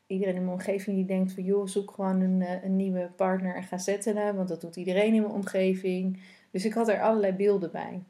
Iedereen 0.06 0.34
in 0.34 0.44
mijn 0.44 0.56
omgeving 0.56 0.96
die 0.96 1.04
denkt 1.04 1.32
van, 1.32 1.44
joh, 1.44 1.66
zoek 1.66 1.90
gewoon 1.90 2.20
een, 2.20 2.44
een 2.64 2.76
nieuwe 2.76 3.10
partner 3.16 3.54
en 3.54 3.62
ga 3.62 3.78
zetten. 3.78 4.36
Want 4.36 4.48
dat 4.48 4.60
doet 4.60 4.76
iedereen 4.76 5.14
in 5.14 5.22
mijn 5.22 5.34
omgeving. 5.34 6.20
Dus 6.50 6.64
ik 6.64 6.72
had 6.72 6.88
er 6.88 7.00
allerlei 7.00 7.32
beelden 7.32 7.70
bij. 7.70 8.02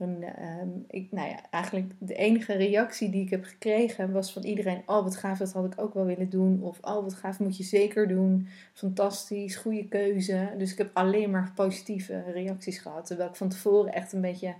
En, 0.00 0.24
um, 0.60 0.84
ik, 0.88 1.12
nou 1.12 1.28
ja, 1.28 1.50
eigenlijk 1.50 1.92
de 1.98 2.14
enige 2.14 2.52
reactie 2.52 3.10
die 3.10 3.22
ik 3.22 3.30
heb 3.30 3.44
gekregen 3.44 4.12
was 4.12 4.32
van 4.32 4.42
iedereen: 4.42 4.82
Oh, 4.86 5.02
wat 5.02 5.16
gaaf, 5.16 5.38
dat 5.38 5.52
had 5.52 5.64
ik 5.64 5.80
ook 5.80 5.94
wel 5.94 6.04
willen 6.04 6.30
doen. 6.30 6.62
Of 6.62 6.78
Oh, 6.80 7.02
wat 7.02 7.14
gaaf, 7.14 7.38
moet 7.38 7.56
je 7.56 7.62
zeker 7.62 8.08
doen. 8.08 8.48
Fantastisch, 8.72 9.56
goede 9.56 9.88
keuze. 9.88 10.54
Dus 10.58 10.72
ik 10.72 10.78
heb 10.78 10.90
alleen 10.92 11.30
maar 11.30 11.52
positieve 11.54 12.22
reacties 12.32 12.78
gehad. 12.78 13.06
Terwijl 13.06 13.28
ik 13.28 13.36
van 13.36 13.48
tevoren 13.48 13.92
echt 13.92 14.12
een 14.12 14.20
beetje 14.20 14.54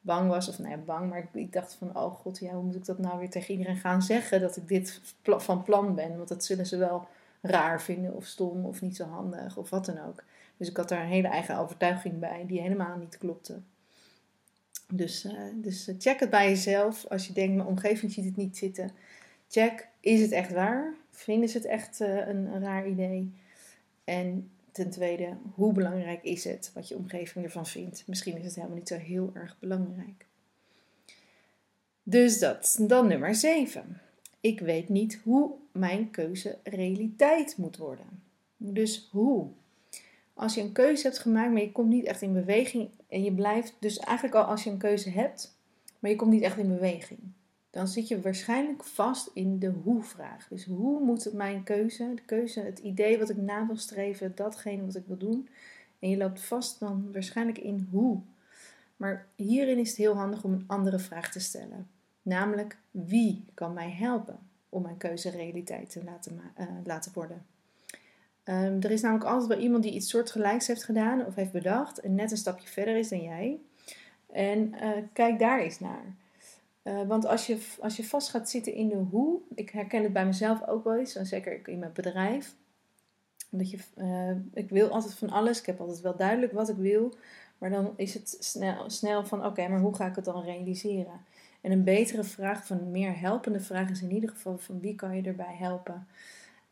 bang 0.00 0.28
was. 0.28 0.48
Of 0.48 0.58
nou 0.58 0.70
ja, 0.70 0.76
bang, 0.76 1.10
maar 1.10 1.28
ik, 1.32 1.52
dacht 1.52 1.74
van: 1.74 1.96
Oh 1.96 2.14
god, 2.14 2.38
ja, 2.38 2.52
hoe 2.52 2.64
moet 2.64 2.74
ik 2.74 2.84
dat 2.84 2.98
nou 2.98 3.18
weer 3.18 3.30
tegen 3.30 3.52
iedereen 3.54 3.76
gaan 3.76 4.02
zeggen? 4.02 4.40
Dat 4.40 4.56
ik 4.56 4.68
dit 4.68 5.00
van 5.22 5.62
plan 5.62 5.94
ben. 5.94 6.16
Want 6.16 6.28
dat 6.28 6.44
zullen 6.44 6.66
ze 6.66 6.76
wel 6.76 7.06
raar 7.40 7.82
vinden, 7.82 8.14
of 8.14 8.24
stom, 8.24 8.64
of 8.64 8.80
niet 8.80 8.96
zo 8.96 9.04
handig, 9.04 9.56
of 9.56 9.70
wat 9.70 9.86
dan 9.86 9.98
ook. 10.06 10.24
Dus 10.56 10.68
ik 10.68 10.76
had 10.76 10.88
daar 10.88 11.02
een 11.02 11.08
hele 11.08 11.28
eigen 11.28 11.58
overtuiging 11.58 12.18
bij, 12.18 12.44
die 12.46 12.60
helemaal 12.60 12.96
niet 12.96 13.18
klopte. 13.18 13.60
Dus, 14.92 15.24
uh, 15.24 15.32
dus 15.54 15.90
check 15.98 16.20
het 16.20 16.30
bij 16.30 16.48
jezelf. 16.48 17.06
Als 17.06 17.26
je 17.26 17.32
denkt, 17.32 17.54
mijn 17.56 17.68
omgeving 17.68 18.12
ziet 18.12 18.24
het 18.24 18.36
niet 18.36 18.56
zitten. 18.56 18.90
Check, 19.48 19.88
is 20.00 20.20
het 20.20 20.30
echt 20.30 20.52
waar? 20.52 20.94
Vinden 21.10 21.48
ze 21.48 21.56
het 21.56 21.66
echt 21.66 22.00
een, 22.00 22.46
een, 22.46 22.60
raar 22.60 22.88
idee? 22.88 23.32
En 24.04 24.50
ten 24.72 24.90
tweede, 24.90 25.36
hoe 25.54 25.72
belangrijk 25.72 26.22
is 26.22 26.44
het 26.44 26.70
wat 26.74 26.88
je 26.88 26.96
omgeving 26.96 27.44
ervan 27.44 27.66
vindt? 27.66 28.04
Misschien 28.06 28.36
is 28.36 28.44
het 28.44 28.54
helemaal 28.54 28.76
niet 28.76 28.88
zo 28.88 28.96
heel 28.96 29.30
erg 29.34 29.56
belangrijk. 29.58 30.26
Dus 32.02 32.38
dat. 32.38 32.76
Dan 32.80 33.06
nummer 33.06 33.34
7. 33.34 34.00
Ik 34.40 34.60
weet 34.60 34.88
niet 34.88 35.20
hoe 35.24 35.54
mijn 35.72 36.10
keuze 36.10 36.58
realiteit 36.62 37.56
moet 37.56 37.76
worden. 37.76 38.22
Dus 38.56 39.08
hoe? 39.10 39.48
Als 40.34 40.54
je 40.54 40.60
een 40.60 40.72
keuze 40.72 41.02
hebt 41.02 41.18
gemaakt, 41.18 41.52
maar 41.52 41.60
je 41.60 41.72
komt 41.72 41.88
niet 41.88 42.04
echt 42.04 42.22
in 42.22 42.32
beweging 42.32 42.90
en 43.16 43.22
je 43.22 43.32
blijft, 43.32 43.74
dus 43.78 43.98
eigenlijk 43.98 44.36
al 44.36 44.44
als 44.44 44.64
je 44.64 44.70
een 44.70 44.78
keuze 44.78 45.10
hebt, 45.10 45.58
maar 45.98 46.10
je 46.10 46.16
komt 46.16 46.32
niet 46.32 46.42
echt 46.42 46.58
in 46.58 46.68
beweging, 46.68 47.20
dan 47.70 47.88
zit 47.88 48.08
je 48.08 48.20
waarschijnlijk 48.20 48.84
vast 48.84 49.30
in 49.34 49.58
de 49.58 49.72
hoe-vraag. 49.82 50.48
Dus 50.48 50.64
hoe 50.64 51.04
moet 51.04 51.24
het 51.24 51.34
mijn 51.34 51.62
keuze, 51.62 52.12
de 52.14 52.22
keuze, 52.22 52.60
het 52.60 52.78
idee 52.78 53.18
wat 53.18 53.30
ik 53.30 53.36
na 53.36 53.66
wil 53.66 53.76
streven, 53.76 54.32
datgene 54.34 54.84
wat 54.84 54.94
ik 54.94 55.06
wil 55.06 55.16
doen, 55.16 55.48
en 55.98 56.08
je 56.08 56.16
loopt 56.16 56.40
vast 56.40 56.80
dan 56.80 57.12
waarschijnlijk 57.12 57.58
in 57.58 57.88
hoe. 57.90 58.20
Maar 58.96 59.26
hierin 59.34 59.78
is 59.78 59.88
het 59.88 59.96
heel 59.96 60.16
handig 60.16 60.44
om 60.44 60.52
een 60.52 60.64
andere 60.66 60.98
vraag 60.98 61.32
te 61.32 61.40
stellen. 61.40 61.88
Namelijk, 62.22 62.78
wie 62.90 63.44
kan 63.54 63.72
mij 63.72 63.90
helpen 63.90 64.38
om 64.68 64.82
mijn 64.82 64.96
keuze 64.96 65.30
realiteit 65.30 65.90
te 65.90 66.04
laten, 66.04 66.40
uh, 66.60 66.66
laten 66.84 67.12
worden? 67.14 67.44
Um, 68.48 68.80
er 68.80 68.90
is 68.90 69.00
namelijk 69.00 69.28
altijd 69.28 69.48
wel 69.48 69.58
iemand 69.58 69.82
die 69.82 69.92
iets 69.92 70.08
soortgelijks 70.08 70.66
heeft 70.66 70.84
gedaan 70.84 71.26
of 71.26 71.34
heeft 71.34 71.52
bedacht 71.52 72.00
en 72.00 72.14
net 72.14 72.30
een 72.30 72.36
stapje 72.36 72.68
verder 72.68 72.96
is 72.96 73.08
dan 73.08 73.22
jij. 73.22 73.60
En 74.32 74.74
uh, 74.74 74.90
kijk 75.12 75.38
daar 75.38 75.60
eens 75.60 75.80
naar. 75.80 76.04
Uh, 76.82 77.02
want 77.06 77.26
als 77.26 77.46
je, 77.46 77.66
als 77.80 77.96
je 77.96 78.04
vast 78.04 78.28
gaat 78.28 78.50
zitten 78.50 78.74
in 78.74 78.88
de 78.88 78.96
hoe, 78.96 79.40
ik 79.54 79.70
herken 79.70 80.02
het 80.02 80.12
bij 80.12 80.26
mezelf 80.26 80.66
ook 80.66 80.84
wel 80.84 80.96
eens, 80.96 81.14
en 81.14 81.26
zeker 81.26 81.68
in 81.68 81.78
mijn 81.78 81.92
bedrijf. 81.92 82.54
Dat 83.50 83.70
je, 83.70 83.78
uh, 83.96 84.30
ik 84.54 84.68
wil 84.68 84.88
altijd 84.88 85.14
van 85.14 85.30
alles, 85.30 85.60
ik 85.60 85.66
heb 85.66 85.80
altijd 85.80 86.00
wel 86.00 86.16
duidelijk 86.16 86.52
wat 86.52 86.68
ik 86.68 86.76
wil, 86.76 87.14
maar 87.58 87.70
dan 87.70 87.92
is 87.96 88.14
het 88.14 88.36
snel, 88.40 88.90
snel 88.90 89.24
van 89.24 89.46
oké, 89.46 89.68
maar 89.68 89.80
hoe 89.80 89.94
ga 89.94 90.06
ik 90.06 90.16
het 90.16 90.24
dan 90.24 90.42
realiseren? 90.42 91.20
En 91.60 91.72
een 91.72 91.84
betere 91.84 92.24
vraag, 92.24 92.66
van 92.66 92.78
een 92.78 92.90
meer 92.90 93.18
helpende 93.18 93.60
vraag 93.60 93.90
is 93.90 94.02
in 94.02 94.12
ieder 94.12 94.30
geval 94.30 94.58
van 94.58 94.80
wie 94.80 94.94
kan 94.94 95.16
je 95.16 95.22
erbij 95.22 95.54
helpen? 95.58 96.06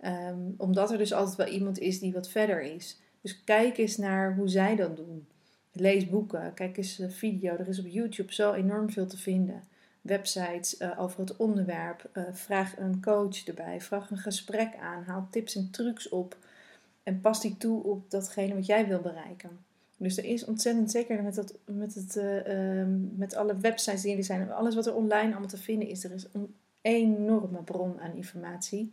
Um, 0.06 0.54
omdat 0.56 0.90
er 0.90 0.99
dus 0.99 1.12
altijd 1.12 1.37
wel 1.37 1.46
iemand 1.46 1.78
is 1.78 1.99
die 1.99 2.12
wat 2.12 2.28
verder 2.28 2.62
is. 2.62 2.99
Dus 3.20 3.44
kijk 3.44 3.79
eens 3.79 3.96
naar 3.96 4.35
hoe 4.35 4.48
zij 4.48 4.76
dat 4.76 4.96
doen. 4.96 5.26
Lees 5.72 6.09
boeken, 6.09 6.55
kijk 6.55 6.76
eens 6.76 7.00
video. 7.09 7.57
Er 7.57 7.68
is 7.68 7.79
op 7.79 7.87
YouTube 7.87 8.33
zo 8.33 8.52
enorm 8.52 8.90
veel 8.90 9.07
te 9.07 9.18
vinden. 9.18 9.62
Websites 10.00 10.81
uh, 10.81 11.00
over 11.00 11.20
het 11.20 11.37
onderwerp. 11.37 12.11
Uh, 12.14 12.24
vraag 12.33 12.79
een 12.79 13.02
coach 13.02 13.44
erbij. 13.44 13.81
Vraag 13.81 14.11
een 14.11 14.18
gesprek 14.18 14.76
aan. 14.81 15.02
Haal 15.02 15.26
tips 15.31 15.57
en 15.57 15.70
trucs 15.70 16.09
op. 16.09 16.37
En 17.02 17.20
pas 17.20 17.40
die 17.40 17.57
toe 17.57 17.83
op 17.83 18.11
datgene 18.11 18.55
wat 18.55 18.66
jij 18.66 18.87
wil 18.88 19.00
bereiken. 19.00 19.50
Dus 19.96 20.16
er 20.16 20.24
is 20.24 20.44
ontzettend 20.44 20.90
zeker 20.90 21.22
met, 21.22 21.35
dat, 21.35 21.55
met, 21.64 21.94
het, 21.94 22.16
ehm, 22.16 23.16
met 23.16 23.35
alle 23.35 23.57
websites 23.57 24.02
die 24.02 24.16
er 24.16 24.24
zijn. 24.24 24.52
Alles 24.52 24.74
wat 24.74 24.87
er 24.87 24.94
online 24.94 25.31
allemaal 25.31 25.48
te 25.48 25.57
vinden 25.57 25.88
is. 25.88 26.05
Er 26.05 26.12
is 26.12 26.26
een 26.33 26.55
enorme 26.81 27.62
bron 27.62 28.00
aan 28.00 28.14
informatie. 28.14 28.92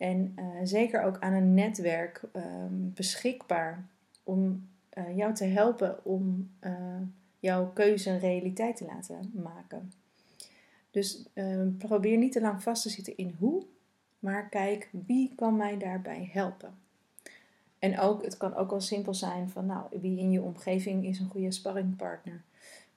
En 0.00 0.34
uh, 0.38 0.44
zeker 0.62 1.02
ook 1.02 1.18
aan 1.18 1.32
een 1.32 1.54
netwerk 1.54 2.22
um, 2.36 2.92
beschikbaar 2.94 3.86
om 4.22 4.68
uh, 4.98 5.16
jou 5.16 5.34
te 5.34 5.44
helpen 5.44 6.04
om 6.04 6.50
uh, 6.60 6.72
jouw 7.38 7.70
keuze 7.72 8.10
een 8.10 8.18
realiteit 8.18 8.76
te 8.76 8.84
laten 8.84 9.32
maken. 9.34 9.92
Dus 10.90 11.24
ehm, 11.32 11.76
probeer 11.76 12.16
niet 12.16 12.32
te 12.32 12.40
lang 12.40 12.62
vast 12.62 12.82
te 12.82 12.88
zitten 12.88 13.16
in 13.16 13.34
hoe, 13.38 13.64
maar 14.18 14.48
kijk 14.48 14.88
wie 15.06 15.32
kan 15.34 15.56
mij 15.56 15.78
daarbij 15.78 16.30
helpen. 16.32 16.74
En 17.78 17.98
ook, 17.98 18.24
het 18.24 18.36
kan 18.36 18.54
ook 18.54 18.70
wel 18.70 18.80
simpel 18.80 19.14
zijn 19.14 19.50
van, 19.50 19.66
nou, 19.66 20.00
wie 20.00 20.18
in 20.18 20.30
je 20.30 20.42
omgeving 20.42 21.04
is 21.04 21.18
een 21.18 21.30
goede 21.30 21.50
sparringpartner. 21.50 22.42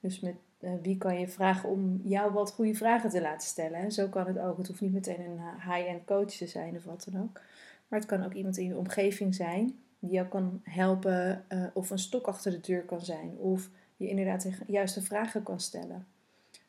Dus 0.00 0.20
met 0.20 0.36
wie 0.82 0.98
kan 0.98 1.18
je 1.20 1.28
vragen 1.28 1.68
om 1.68 2.00
jou 2.04 2.32
wat 2.32 2.50
goede 2.50 2.74
vragen 2.74 3.10
te 3.10 3.20
laten 3.20 3.48
stellen. 3.48 3.92
Zo 3.92 4.08
kan 4.08 4.26
het 4.26 4.38
ook. 4.38 4.58
Het 4.58 4.66
hoeft 4.66 4.80
niet 4.80 4.92
meteen 4.92 5.20
een 5.20 5.38
eh, 5.38 5.74
high-end 5.74 6.04
coach 6.04 6.30
te 6.30 6.46
zijn 6.46 6.76
of 6.76 6.84
wat 6.84 7.06
dan 7.10 7.22
ook. 7.22 7.40
Maar 7.88 7.98
het 7.98 8.08
kan 8.08 8.24
ook 8.24 8.32
iemand 8.32 8.56
in 8.56 8.66
je 8.66 8.76
omgeving 8.76 9.34
zijn 9.34 9.78
die 9.98 10.12
jou 10.12 10.28
kan 10.28 10.60
helpen 10.62 11.44
uh, 11.48 11.66
of 11.72 11.90
een 11.90 11.98
stok 11.98 12.26
achter 12.26 12.50
de 12.50 12.60
deur 12.60 12.82
kan 12.82 13.00
zijn. 13.00 13.36
Of 13.38 13.70
je 13.96 14.08
inderdaad 14.08 14.42
de 14.42 14.52
juiste 14.66 15.02
vragen 15.02 15.42
kan 15.42 15.60
stellen. 15.60 16.06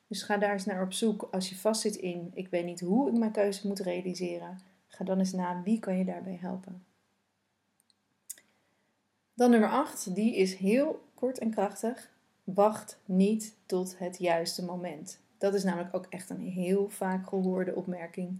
Dus 0.08 0.23
ga 0.23 0.38
daar 0.38 0.51
eens 0.51 0.65
naar 0.65 0.84
op 0.84 0.93
zoek. 0.93 1.27
Als 1.31 1.49
je 1.49 1.55
vastzit 1.55 1.95
in, 1.95 2.31
ik 2.34 2.47
weet 2.47 2.65
niet 2.65 2.79
hoe 2.79 3.10
ik 3.10 3.17
mijn 3.17 3.31
keuze 3.31 3.67
moet 3.67 3.79
realiseren. 3.79 4.60
Ga 4.88 5.03
dan 5.03 5.19
eens 5.19 5.31
na, 5.31 5.62
wie 5.63 5.79
kan 5.79 5.97
je 5.97 6.05
daarbij 6.05 6.38
helpen. 6.41 6.84
Dan 9.34 9.49
nummer 9.49 9.69
8, 9.69 10.15
die 10.15 10.36
is 10.36 10.55
heel 10.55 11.03
kort 11.13 11.39
en 11.39 11.49
krachtig. 11.49 12.13
Wacht 12.45 12.99
niet 13.05 13.55
tot 13.65 13.97
het 13.97 14.17
juiste 14.17 14.65
moment. 14.65 15.19
Dat 15.38 15.53
is 15.53 15.63
namelijk 15.63 15.95
ook 15.95 16.05
echt 16.10 16.29
een 16.29 16.39
heel 16.39 16.89
vaak 16.89 17.27
gehoorde 17.27 17.75
opmerking. 17.75 18.39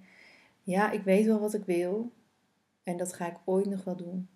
Ja, 0.64 0.92
ik 0.92 1.04
weet 1.04 1.26
wel 1.26 1.40
wat 1.40 1.54
ik 1.54 1.66
wil 1.66 2.12
en 2.84 2.98
dat 2.98 3.14
ga 3.14 3.28
ik 3.28 3.38
ooit 3.46 3.66
nog 3.66 3.84
wel 3.84 3.96
doen. 3.96 4.28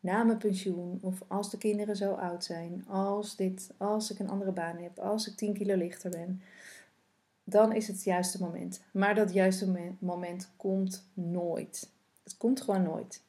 Na 0.00 0.22
mijn 0.22 0.38
pensioen 0.38 0.98
of 1.02 1.22
als 1.26 1.50
de 1.50 1.58
kinderen 1.58 1.96
zo 1.96 2.12
oud 2.12 2.44
zijn, 2.44 2.84
als 2.88 3.36
dit, 3.36 3.70
als 3.76 4.10
ik 4.10 4.18
een 4.18 4.30
andere 4.30 4.52
baan 4.52 4.76
heb, 4.76 4.98
als 4.98 5.28
ik 5.28 5.36
10 5.36 5.54
kilo 5.54 5.74
lichter 5.74 6.10
ben, 6.10 6.42
dan 7.44 7.72
is 7.72 7.86
het, 7.86 7.96
het 7.96 8.04
juiste 8.04 8.42
moment. 8.42 8.82
Maar 8.90 9.14
dat 9.14 9.32
juiste 9.32 9.94
moment 9.98 10.50
komt 10.56 11.08
nooit. 11.14 11.90
Het 12.22 12.36
komt 12.36 12.60
gewoon 12.60 12.82
nooit. 12.82 13.22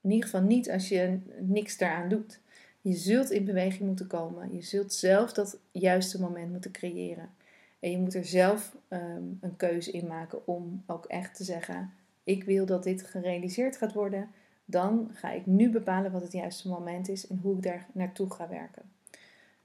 In 0.00 0.10
ieder 0.10 0.28
geval 0.28 0.46
niet 0.46 0.70
als 0.70 0.88
je 0.88 1.18
niks 1.40 1.78
daaraan 1.78 2.08
doet. 2.08 2.40
Je 2.80 2.94
zult 2.94 3.30
in 3.30 3.44
beweging 3.44 3.86
moeten 3.86 4.06
komen. 4.06 4.54
Je 4.54 4.62
zult 4.62 4.92
zelf 4.92 5.32
dat 5.32 5.58
juiste 5.70 6.20
moment 6.20 6.50
moeten 6.50 6.70
creëren. 6.70 7.30
En 7.78 7.90
je 7.90 7.98
moet 7.98 8.14
er 8.14 8.24
zelf 8.24 8.76
um, 8.88 9.38
een 9.40 9.56
keuze 9.56 9.90
in 9.90 10.06
maken 10.06 10.46
om 10.46 10.82
ook 10.86 11.04
echt 11.04 11.36
te 11.36 11.44
zeggen: 11.44 11.92
Ik 12.24 12.44
wil 12.44 12.66
dat 12.66 12.82
dit 12.82 13.02
gerealiseerd 13.02 13.76
gaat 13.76 13.92
worden. 13.92 14.28
Dan 14.64 15.10
ga 15.12 15.30
ik 15.30 15.46
nu 15.46 15.70
bepalen 15.70 16.12
wat 16.12 16.22
het 16.22 16.32
juiste 16.32 16.68
moment 16.68 17.08
is 17.08 17.26
en 17.26 17.38
hoe 17.42 17.56
ik 17.56 17.62
daar 17.62 17.86
naartoe 17.92 18.30
ga 18.30 18.48
werken. 18.48 18.82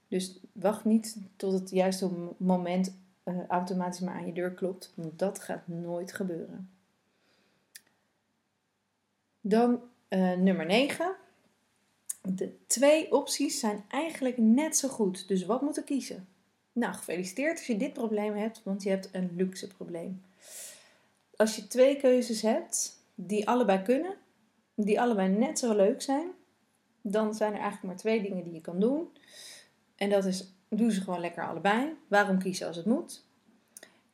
Dus 0.08 0.40
wacht 0.52 0.84
niet 0.84 1.16
tot 1.36 1.52
het 1.52 1.70
juiste 1.70 2.10
moment 2.36 2.94
uh, 3.24 3.46
automatisch 3.48 4.00
maar 4.00 4.14
aan 4.14 4.26
je 4.26 4.32
deur 4.32 4.52
klopt, 4.52 4.92
want 4.94 5.18
dat 5.18 5.38
gaat 5.38 5.68
nooit 5.68 6.12
gebeuren. 6.12 6.70
Dan 9.40 9.80
uh, 10.08 10.32
nummer 10.32 10.66
9. 10.66 11.14
De 12.28 12.56
twee 12.66 13.12
opties 13.12 13.60
zijn 13.60 13.84
eigenlijk 13.88 14.38
net 14.38 14.76
zo 14.76 14.88
goed. 14.88 15.28
Dus 15.28 15.44
wat 15.44 15.62
moet 15.62 15.78
ik 15.78 15.84
kiezen? 15.84 16.28
Nou, 16.72 16.94
gefeliciteerd 16.94 17.56
als 17.56 17.66
je 17.66 17.76
dit 17.76 17.92
probleem 17.92 18.34
hebt, 18.34 18.60
want 18.62 18.82
je 18.82 18.90
hebt 18.90 19.08
een 19.12 19.30
luxe 19.36 19.66
probleem. 19.66 20.22
Als 21.36 21.56
je 21.56 21.66
twee 21.66 21.96
keuzes 21.96 22.42
hebt 22.42 23.02
die 23.14 23.48
allebei 23.48 23.82
kunnen, 23.82 24.14
die 24.74 25.00
allebei 25.00 25.28
net 25.28 25.58
zo 25.58 25.74
leuk 25.74 26.02
zijn, 26.02 26.30
dan 27.00 27.34
zijn 27.34 27.52
er 27.52 27.58
eigenlijk 27.58 27.86
maar 27.86 27.96
twee 27.96 28.22
dingen 28.22 28.44
die 28.44 28.52
je 28.52 28.60
kan 28.60 28.80
doen. 28.80 29.08
En 29.96 30.10
dat 30.10 30.24
is, 30.24 30.48
doe 30.68 30.92
ze 30.92 31.00
gewoon 31.00 31.20
lekker 31.20 31.48
allebei. 31.48 31.96
Waarom 32.08 32.38
kiezen 32.38 32.66
als 32.66 32.76
het 32.76 32.86
moet? 32.86 33.24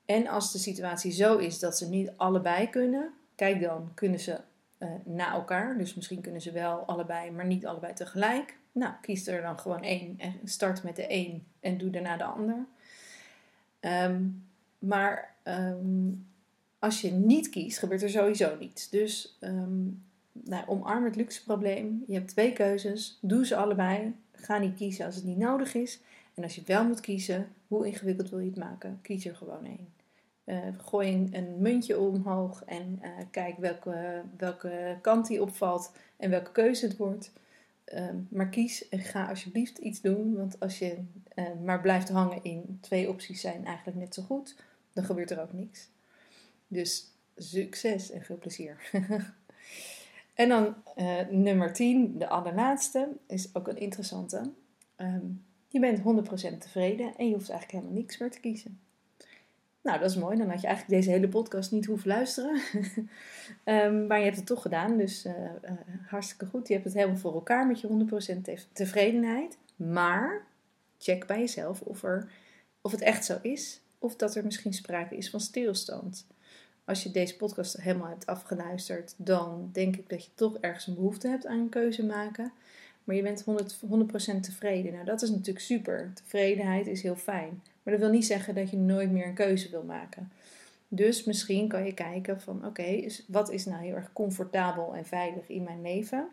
En 0.05 0.27
als 0.27 0.53
de 0.53 0.59
situatie 0.59 1.13
zo 1.13 1.37
is 1.37 1.59
dat 1.59 1.79
ze 1.79 1.89
niet 1.89 2.11
allebei 2.17 2.71
kunnen, 2.71 3.13
kijk 3.35 3.61
dan, 3.61 3.91
kunnen 3.95 4.21
ze 4.21 4.41
na 5.05 5.33
elkaar. 5.33 5.79
Dus 5.79 5.95
misschien 5.95 6.21
kunnen 6.21 6.41
ze 6.41 6.53
wel 6.53 6.79
allebei, 6.79 7.31
maar 7.31 7.47
niet 7.47 7.67
allebei 7.67 7.93
tegelijk. 7.95 8.57
Nou, 8.73 8.95
kies 9.01 9.27
er 9.27 9.43
dan 9.43 9.59
gewoon 9.59 9.83
één 9.83 10.15
en 10.19 10.35
start 10.45 10.83
met 10.83 10.97
de 10.97 11.07
één 11.07 11.47
en 11.61 11.79
doe 11.79 11.91
daarna 11.91 12.17
de 12.17 12.25
ander. 12.25 12.67
Ehm, 13.81 14.23
maar 14.79 15.35
ehm, 15.43 16.11
als 16.79 17.01
je 17.01 17.11
niet 17.11 17.49
kiest, 17.49 17.79
gebeurt 17.79 18.03
er 18.03 18.11
sowieso 18.11 18.57
niets. 18.59 18.91
Dus 18.91 19.39
um, 19.41 20.03
nou, 20.33 20.67
omarm 20.67 21.05
het 21.05 21.17
luxe 21.17 21.45
probleem. 21.45 22.05
Je 22.07 22.15
hebt 22.15 22.29
twee 22.29 22.53
keuzes. 22.53 23.19
Doe 23.21 23.47
ze 23.47 23.57
allebei. 23.57 24.15
Ga 24.33 24.59
niet 24.59 24.77
kiezen 24.77 25.07
als 25.07 25.15
het 25.15 25.25
niet 25.25 25.39
nodig 25.39 25.75
is. 25.75 26.01
En 26.35 26.43
als 26.43 26.55
je 26.55 26.63
wel 26.67 26.85
moet 26.85 27.01
kiezen, 27.01 27.49
hoe 27.69 27.87
ingewikkeld 27.87 28.31
wil 28.31 28.39
je 28.39 28.51
het 28.51 28.59
maken? 28.59 28.99
Kies 29.03 29.25
er 29.25 29.37
gewoon 29.37 29.65
één. 29.65 29.89
Uh, 30.45 30.59
gooi 30.77 31.29
een, 31.33 31.57
muntje 31.59 31.99
omhoog 31.99 32.65
en 32.65 32.99
uh, 33.03 33.11
kijk 33.31 33.59
welke, 33.59 34.23
welke 34.37 34.99
kant 35.03 35.27
die 35.27 35.43
opvalt 35.43 35.93
en 36.17 36.31
welke 36.31 36.53
keuze 36.53 36.87
het 36.87 36.97
wordt. 36.97 37.33
Ehm, 37.85 38.17
maar 38.29 38.49
kies 38.49 38.89
en 38.89 38.99
ga 38.99 39.29
alsjeblieft 39.29 39.79
iets 39.79 40.01
doen. 40.01 40.37
Want 40.37 40.61
als 40.61 40.79
je 40.79 40.99
maar 41.65 41.81
blijft 41.81 42.09
hangen 42.09 42.45
in 42.45 42.79
twee 42.81 43.09
opties 43.09 43.41
zijn 43.41 43.65
eigenlijk 43.65 43.99
net 43.99 44.15
zo 44.15 44.23
goed, 44.23 44.57
dan 44.93 45.05
gebeurt 45.05 45.31
er 45.31 45.41
ook 45.41 45.53
niks. 45.53 45.89
Dus 46.69 47.11
succes 47.37 48.11
en 48.11 48.23
veel 48.23 48.39
plezier. 48.39 48.91
en 50.35 50.49
dan 50.49 50.75
nummer 51.31 51.73
10, 51.73 52.19
de 52.19 52.29
allerlaatste, 52.29 53.09
is 53.27 53.55
ook 53.55 53.69
een 53.69 53.79
interessante. 53.79 54.51
Um, 54.97 55.45
je 55.69 55.81
bent 55.81 55.99
100% 55.99 56.03
tevreden 56.59 57.17
en 57.17 57.29
je 57.29 57.35
hoeft 57.35 57.51
eigenlijk 57.51 57.71
helemaal 57.71 58.03
niks 58.03 58.19
meer 58.19 58.31
te 58.31 58.41
kiezen. 58.41 58.81
Nou, 59.83 59.99
dat 59.99 60.11
is 60.11 60.17
mooi. 60.17 60.37
Dan 60.37 60.51
had 60.51 60.61
je 60.61 60.67
eigenlijk 60.67 60.97
deze 61.01 61.11
hele 61.11 61.29
podcast 61.29 61.71
niet 61.71 61.87
hoeven 61.87 62.09
luisteren. 62.09 62.61
um, 63.65 64.07
maar 64.09 64.19
je 64.19 64.25
hebt 64.25 64.37
het 64.37 64.47
toch 64.47 64.63
gedaan, 64.63 64.97
dus 64.97 65.27
uh, 65.27 65.35
uh, 65.35 65.71
hartstikke 66.07 66.47
goed. 66.47 66.69
Je 66.69 66.75
hebt 66.75 66.87
het 66.87 66.95
helemaal 66.95 67.17
voor 67.17 67.35
elkaar 67.35 67.67
met 67.67 67.81
je 67.81 68.07
100% 68.59 68.69
tevredenheid. 68.73 69.59
Maar 69.77 70.47
check 70.99 71.27
bij 71.27 71.39
jezelf 71.39 71.81
of, 71.81 72.03
er, 72.03 72.31
of 72.81 72.91
het 72.91 73.01
echt 73.01 73.25
zo 73.25 73.39
is. 73.43 73.81
Of 73.99 74.17
dat 74.17 74.35
er 74.35 74.45
misschien 74.45 74.73
sprake 74.73 75.17
is 75.17 75.31
van 75.31 75.41
stilstand. 75.41 76.27
Als 76.85 77.03
je 77.03 77.11
deze 77.11 77.37
podcast 77.37 77.77
helemaal 77.77 78.09
hebt 78.09 78.27
afgeluisterd, 78.27 79.15
dan 79.17 79.69
denk 79.73 79.97
ik 79.97 80.09
dat 80.09 80.25
je 80.25 80.31
toch 80.35 80.57
ergens 80.59 80.87
een 80.87 80.95
behoefte 80.95 81.29
hebt 81.29 81.47
aan 81.47 81.59
een 81.59 81.69
keuze 81.69 82.05
maken 82.05 82.53
maar 83.11 83.17
je 83.19 83.23
bent 83.23 83.45
100%, 83.45 83.45
100% 84.37 84.41
tevreden. 84.41 84.93
Nou, 84.93 85.05
dat 85.05 85.23
is 85.23 85.31
natuurlijk 85.31 85.65
super. 85.65 86.13
Tevredenheid 86.15 86.87
is 86.87 87.03
heel 87.03 87.17
fijn. 87.17 87.63
Dat 87.91 88.01
wil 88.01 88.11
niet 88.11 88.27
zeggen 88.27 88.55
dat 88.55 88.71
je 88.71 88.77
nooit 88.77 89.11
meer 89.11 89.27
een 89.27 89.35
keuze 89.35 89.71
wil 89.71 89.83
maken. 89.83 90.31
Dus 90.89 91.25
misschien 91.25 91.69
kan 91.69 91.85
je 91.85 91.95
kijken 91.95 92.41
van 92.41 92.67
oké, 92.67 93.07
wat 93.27 93.51
is 93.51 93.65
nou 93.65 93.83
heel 93.85 93.95
erg 93.95 94.13
comfortabel 94.13 94.95
en 94.95 95.07
veilig 95.07 95.49
in 95.49 95.63
mijn 95.63 95.83
leven? 95.83 96.29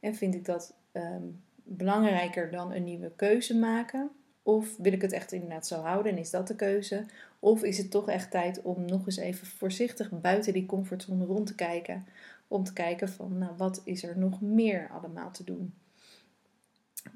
En 0.00 0.14
vind 0.14 0.34
ik 0.34 0.44
dat 0.44 0.74
ehm, 0.92 1.22
belangrijker 1.62 2.50
dan 2.50 2.72
een 2.72 2.84
nieuwe 2.84 3.10
keuze 3.16 3.58
maken? 3.58 4.10
Of 4.42 4.76
wil 4.76 4.92
ik 4.92 5.02
het 5.02 5.12
echt 5.12 5.32
inderdaad 5.32 5.66
zo 5.66 5.80
houden 5.80 6.12
en 6.12 6.18
is 6.18 6.30
dat 6.30 6.48
de 6.48 6.56
keuze? 6.56 7.04
Of 7.38 7.62
is 7.62 7.78
het 7.78 7.90
toch 7.90 8.08
echt 8.08 8.30
tijd 8.30 8.62
om 8.62 8.84
nog 8.84 9.06
eens 9.06 9.16
even 9.16 9.46
voorzichtig 9.46 10.20
buiten 10.20 10.52
die 10.52 10.66
comfortzone 10.66 11.24
rond 11.24 11.46
te 11.46 11.54
kijken? 11.54 12.06
Om 12.48 12.64
te 12.64 12.72
kijken 12.72 13.08
van 13.08 13.38
nou, 13.38 13.52
wat 13.56 13.80
is 13.84 14.02
er 14.02 14.18
nog 14.18 14.40
meer 14.40 14.88
allemaal 14.90 15.30
te 15.30 15.44
doen? 15.44 15.74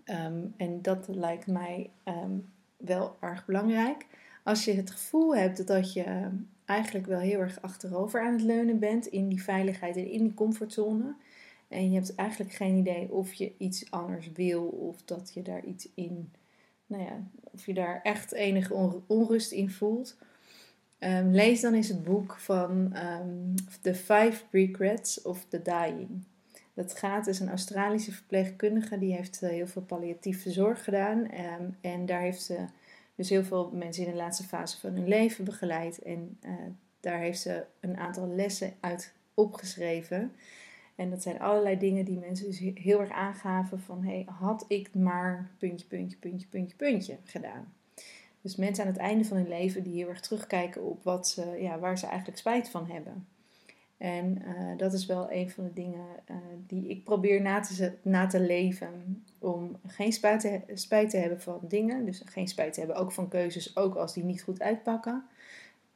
Ehm, 0.05 0.47
en 0.57 0.83
dat 0.83 1.09
lijkt 1.09 1.47
mij 1.47 1.91
ehm, 2.03 2.37
wel 2.79 3.17
erg 3.21 3.47
belangrijk. 3.47 4.07
Als 4.45 4.65
je 4.65 4.73
het 4.73 4.91
gevoel 4.91 5.37
hebt 5.37 5.67
dat 5.67 5.93
je 5.93 6.29
eigenlijk 6.65 7.07
wel 7.07 7.19
heel 7.19 7.41
erg 7.41 7.63
achterover 7.63 8.21
aan 8.21 8.33
het 8.33 8.43
leunen 8.43 8.79
bent 8.79 9.07
in 9.07 9.29
die 9.29 9.43
veiligheid 9.43 9.97
en 9.97 10.11
in 10.11 10.23
die 10.23 10.35
comfortzone. 10.35 11.15
En 11.69 11.91
je 11.91 11.95
hebt 11.95 12.15
eigenlijk 12.15 12.53
geen 12.53 12.77
idee 12.77 13.13
of 13.13 13.33
je 13.33 13.53
iets 13.59 13.91
anders 13.91 14.33
wil 14.33 14.65
of 14.65 15.03
dat 15.03 15.31
je 15.35 15.43
daar 15.43 15.65
iets 15.65 15.89
in, 15.95 16.33
nou 16.87 17.03
ja, 17.03 17.29
of 17.41 17.67
je 17.67 17.75
daar 17.75 18.01
echt 18.03 18.33
enige 18.33 19.03
onrust 19.07 19.53
in 19.53 19.71
voelt. 19.71 20.17
Um, 21.01 21.31
lees 21.31 21.61
dan 21.61 21.75
eens 21.75 21.89
het 21.89 22.05
boek 22.05 22.37
van 22.39 22.93
The 23.83 23.95
Five 23.95 24.43
Regrets 24.51 25.23
of 25.23 25.45
the 25.49 25.63
Dying. 25.63 26.25
Dat 26.79 26.99
gaat 26.99 27.27
is 27.27 27.41
een 27.41 27.49
Australische 27.49 28.13
verpleegkundige 28.13 28.99
die 28.99 29.15
heeft 29.15 29.43
eh, 29.43 29.51
heel 29.51 29.67
veel 29.67 29.83
palliatieve 29.83 30.51
zorg 30.51 30.85
gedaan. 30.85 31.19
Um, 31.19 31.77
en 31.81 32.07
daar 32.07 32.21
heeft 32.21 32.43
ze 32.43 32.65
dus 33.15 33.29
heel 33.29 33.45
veel 33.45 33.71
mensen 33.73 34.05
in 34.05 34.11
de 34.11 34.17
laatste 34.17 34.45
fase 34.45 34.81
van 34.81 34.93
hun 34.93 35.09
leven 35.09 35.45
begeleid. 35.45 36.03
En 36.03 36.39
uh, 36.45 36.53
daar 37.01 37.19
heeft 37.19 37.41
ze 37.41 37.65
een 37.81 37.97
aantal 37.97 38.29
lessen 38.29 38.73
uit 38.81 39.13
opgeschreven. 39.35 40.33
En 40.95 41.11
dat 41.11 41.23
zijn 41.23 41.41
allerlei 41.41 41.79
dingen 41.79 42.05
die 42.05 42.19
mensen 42.19 42.47
dus 42.47 42.59
heel 42.75 43.01
erg 43.01 43.11
aangaven 43.11 43.81
van... 43.81 44.05
Hey, 44.05 44.27
had 44.39 44.65
ik 44.69 44.95
maar 44.95 45.51
puntje, 45.59 45.87
puntje, 45.87 46.17
puntje, 46.17 46.49
puntje, 46.49 46.77
puntje 46.77 47.17
gedaan. 47.25 47.73
Dus 48.41 48.57
mensen 48.57 48.85
aan 48.85 48.91
het 48.91 49.01
einde 49.01 49.25
van 49.25 49.37
hun 49.37 49.49
leven 49.49 49.83
die 49.83 49.95
heel 49.95 50.09
erg 50.09 50.21
terugkijken 50.21 50.83
op 50.83 51.03
wat 51.03 51.47
ja, 51.59 51.79
waar 51.79 51.99
ze 51.99 52.07
eigenlijk 52.07 52.39
spijt 52.39 52.71
van 52.71 52.87
hebben. 52.87 53.27
En 53.99 54.43
uh, 54.47 54.77
dat 54.77 54.93
is 54.93 55.07
wel 55.07 55.33
een 55.33 55.51
van 55.51 55.65
de 55.65 55.73
dingen 55.73 56.07
uh, 56.31 56.37
die 56.67 56.89
ik 56.89 57.05
probeer 57.05 57.43
na 57.43 57.61
te, 57.61 57.93
na 58.03 58.27
te 58.27 58.41
leven. 58.41 59.25
Om 59.39 59.77
geen 59.87 60.13
spijt 60.13 60.41
te, 61.11 61.17
hebben 61.17 61.41
van 61.41 61.61
dingen. 61.63 62.05
Dus 62.05 62.23
geen 62.25 62.49
spijt 62.49 62.73
te 62.73 62.81
hebben 62.81 62.97
ook 62.97 63.13
van 63.13 63.29
keuzes, 63.29 63.77
ook 63.77 63.95
als 63.95 64.15
die 64.15 64.25
niet 64.25 64.43
goed 64.43 64.61
uitpakken. 64.61 65.25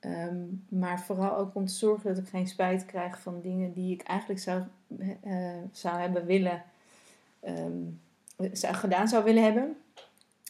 Um, 0.01 0.65
maar 0.69 1.01
vooral 1.01 1.37
ook 1.37 1.55
om 1.55 1.67
te 1.67 1.73
zorgen 1.73 2.15
dat 2.15 2.25
ik 2.25 2.29
geen 2.29 2.47
spijt 2.47 2.87
krijg 2.87 3.21
van 3.21 3.41
dingen 3.41 3.73
die 3.73 3.93
ik 3.93 4.03
eigenlijk 4.03 4.41
zou, 4.41 4.62
uh, 5.25 5.47
zou 5.73 6.01
hebben 6.01 6.27
willen, 6.27 6.62
um, 7.45 8.01
zou, 8.53 8.75
gedaan 8.75 9.09
zou 9.09 9.25
willen 9.25 9.43
hebben. 9.43 9.77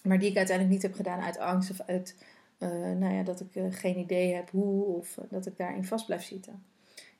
Maar 0.02 0.18
die 0.18 0.30
ik 0.30 0.36
uiteindelijk 0.36 0.74
niet 0.74 0.86
heb 0.86 0.94
gedaan 0.94 1.20
uit 1.20 1.38
angst 1.38 1.70
of 1.70 1.80
uit 1.80 2.16
nou 2.98 3.14
ja, 3.14 3.22
dat 3.22 3.40
ik 3.40 3.62
geen 3.70 3.98
idee 3.98 4.34
heb 4.34 4.50
hoe 4.50 4.84
of 4.84 5.18
dat 5.28 5.46
ik 5.46 5.56
daarin 5.56 5.84
vast 5.84 6.06
blijf 6.06 6.22
zitten. 6.22 6.62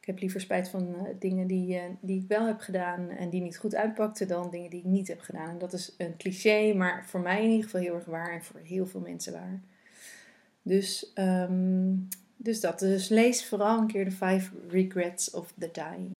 Ik 0.03 0.09
heb 0.09 0.19
liever 0.19 0.41
spijt 0.41 0.69
van 0.69 0.95
uh, 0.95 1.03
dingen 1.19 1.47
die, 1.47 1.75
uh, 1.75 1.83
die 2.01 2.23
ik 2.23 2.29
wel 2.29 2.47
heb 2.47 2.61
gedaan 2.61 3.09
en 3.09 3.31
die 3.31 3.41
niet 3.41 3.57
goed 3.59 3.75
uitpakten 3.75 4.29
dan 4.29 4.51
dingen 4.51 4.71
die 4.71 4.79
ik 4.79 4.85
niet 4.85 5.09
heb 5.09 5.21
gedaan. 5.21 5.49
En 5.49 5.59
dat 5.59 5.73
is 5.73 5.95
een 5.99 6.17
cliché, 6.17 6.75
maar 6.75 7.05
voor 7.07 7.21
mij 7.21 7.43
in 7.43 7.51
ieder 7.51 7.65
geval 7.65 7.81
heel 7.81 7.95
erg 7.95 8.05
waar 8.05 8.33
en 8.33 8.43
voor 8.43 8.61
heel 8.61 8.87
veel 8.87 9.01
mensen 9.01 9.33
waar. 9.33 9.61
Dus, 10.63 11.13
um, 11.15 12.09
dus 12.37 12.61
dat. 12.61 12.79
Dus 12.79 13.09
lees 13.09 13.47
vooral 13.47 13.79
een 13.79 13.87
keer 13.87 14.05
de 14.05 14.11
Five 14.11 14.51
Regrets 14.69 15.31
of 15.31 15.53
the 15.59 15.71
Dying. 15.73 16.11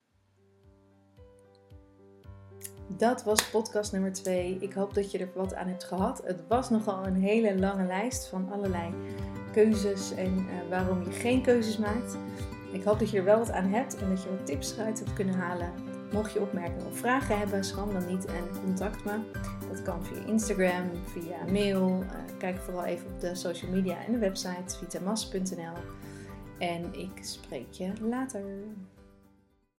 Dat 2.97 3.23
was 3.23 3.49
podcast 3.49 3.91
nummer 3.91 4.13
2. 4.13 4.57
Ik 4.59 4.73
hoop 4.73 4.93
dat 4.93 5.11
je 5.11 5.17
er 5.17 5.29
wat 5.35 5.53
aan 5.53 5.67
hebt 5.67 5.83
gehad. 5.83 6.21
Het 6.25 6.47
was 6.47 6.69
nogal 6.69 7.05
een 7.05 7.21
hele 7.21 7.59
lange 7.59 7.85
lijst 7.85 8.27
van 8.27 8.51
allerlei 8.51 8.93
keuzes 9.51 10.13
en 10.15 10.37
uh, 10.37 10.69
waarom 10.69 11.03
je 11.03 11.11
geen 11.11 11.41
keuzes 11.41 11.77
maakt. 11.77 12.17
Ik 12.73 12.83
hoop 12.83 12.99
dat 12.99 13.09
je 13.09 13.17
er 13.17 13.23
wel 13.23 13.37
wat 13.37 13.51
aan 13.51 13.69
hebt 13.69 13.97
en 13.97 14.09
dat 14.09 14.23
je 14.23 14.29
wat 14.29 14.45
tips 14.45 14.73
eruit 14.77 14.99
hebt 14.99 15.13
kunnen 15.13 15.35
halen. 15.35 15.73
Mocht 16.11 16.33
je 16.33 16.41
opmerkingen 16.41 16.85
of 16.85 16.97
vragen 16.97 17.37
hebben, 17.37 17.63
schram 17.63 17.93
dan 17.93 18.05
niet 18.05 18.25
en 18.25 18.61
contact 18.63 19.05
me. 19.05 19.17
Dat 19.69 19.81
kan 19.81 20.05
via 20.05 20.25
Instagram, 20.25 20.89
via 21.05 21.51
mail. 21.51 22.03
Uh, 22.03 22.09
kijk 22.37 22.57
vooral 22.57 22.83
even 22.83 23.07
op 23.13 23.19
de 23.19 23.35
social 23.35 23.71
media 23.71 24.05
en 24.05 24.11
de 24.11 24.17
website 24.17 24.77
vitamas.nl. 24.77 25.77
En 26.59 26.93
ik 26.93 27.23
spreek 27.23 27.71
je 27.71 27.91
later. 28.01 28.43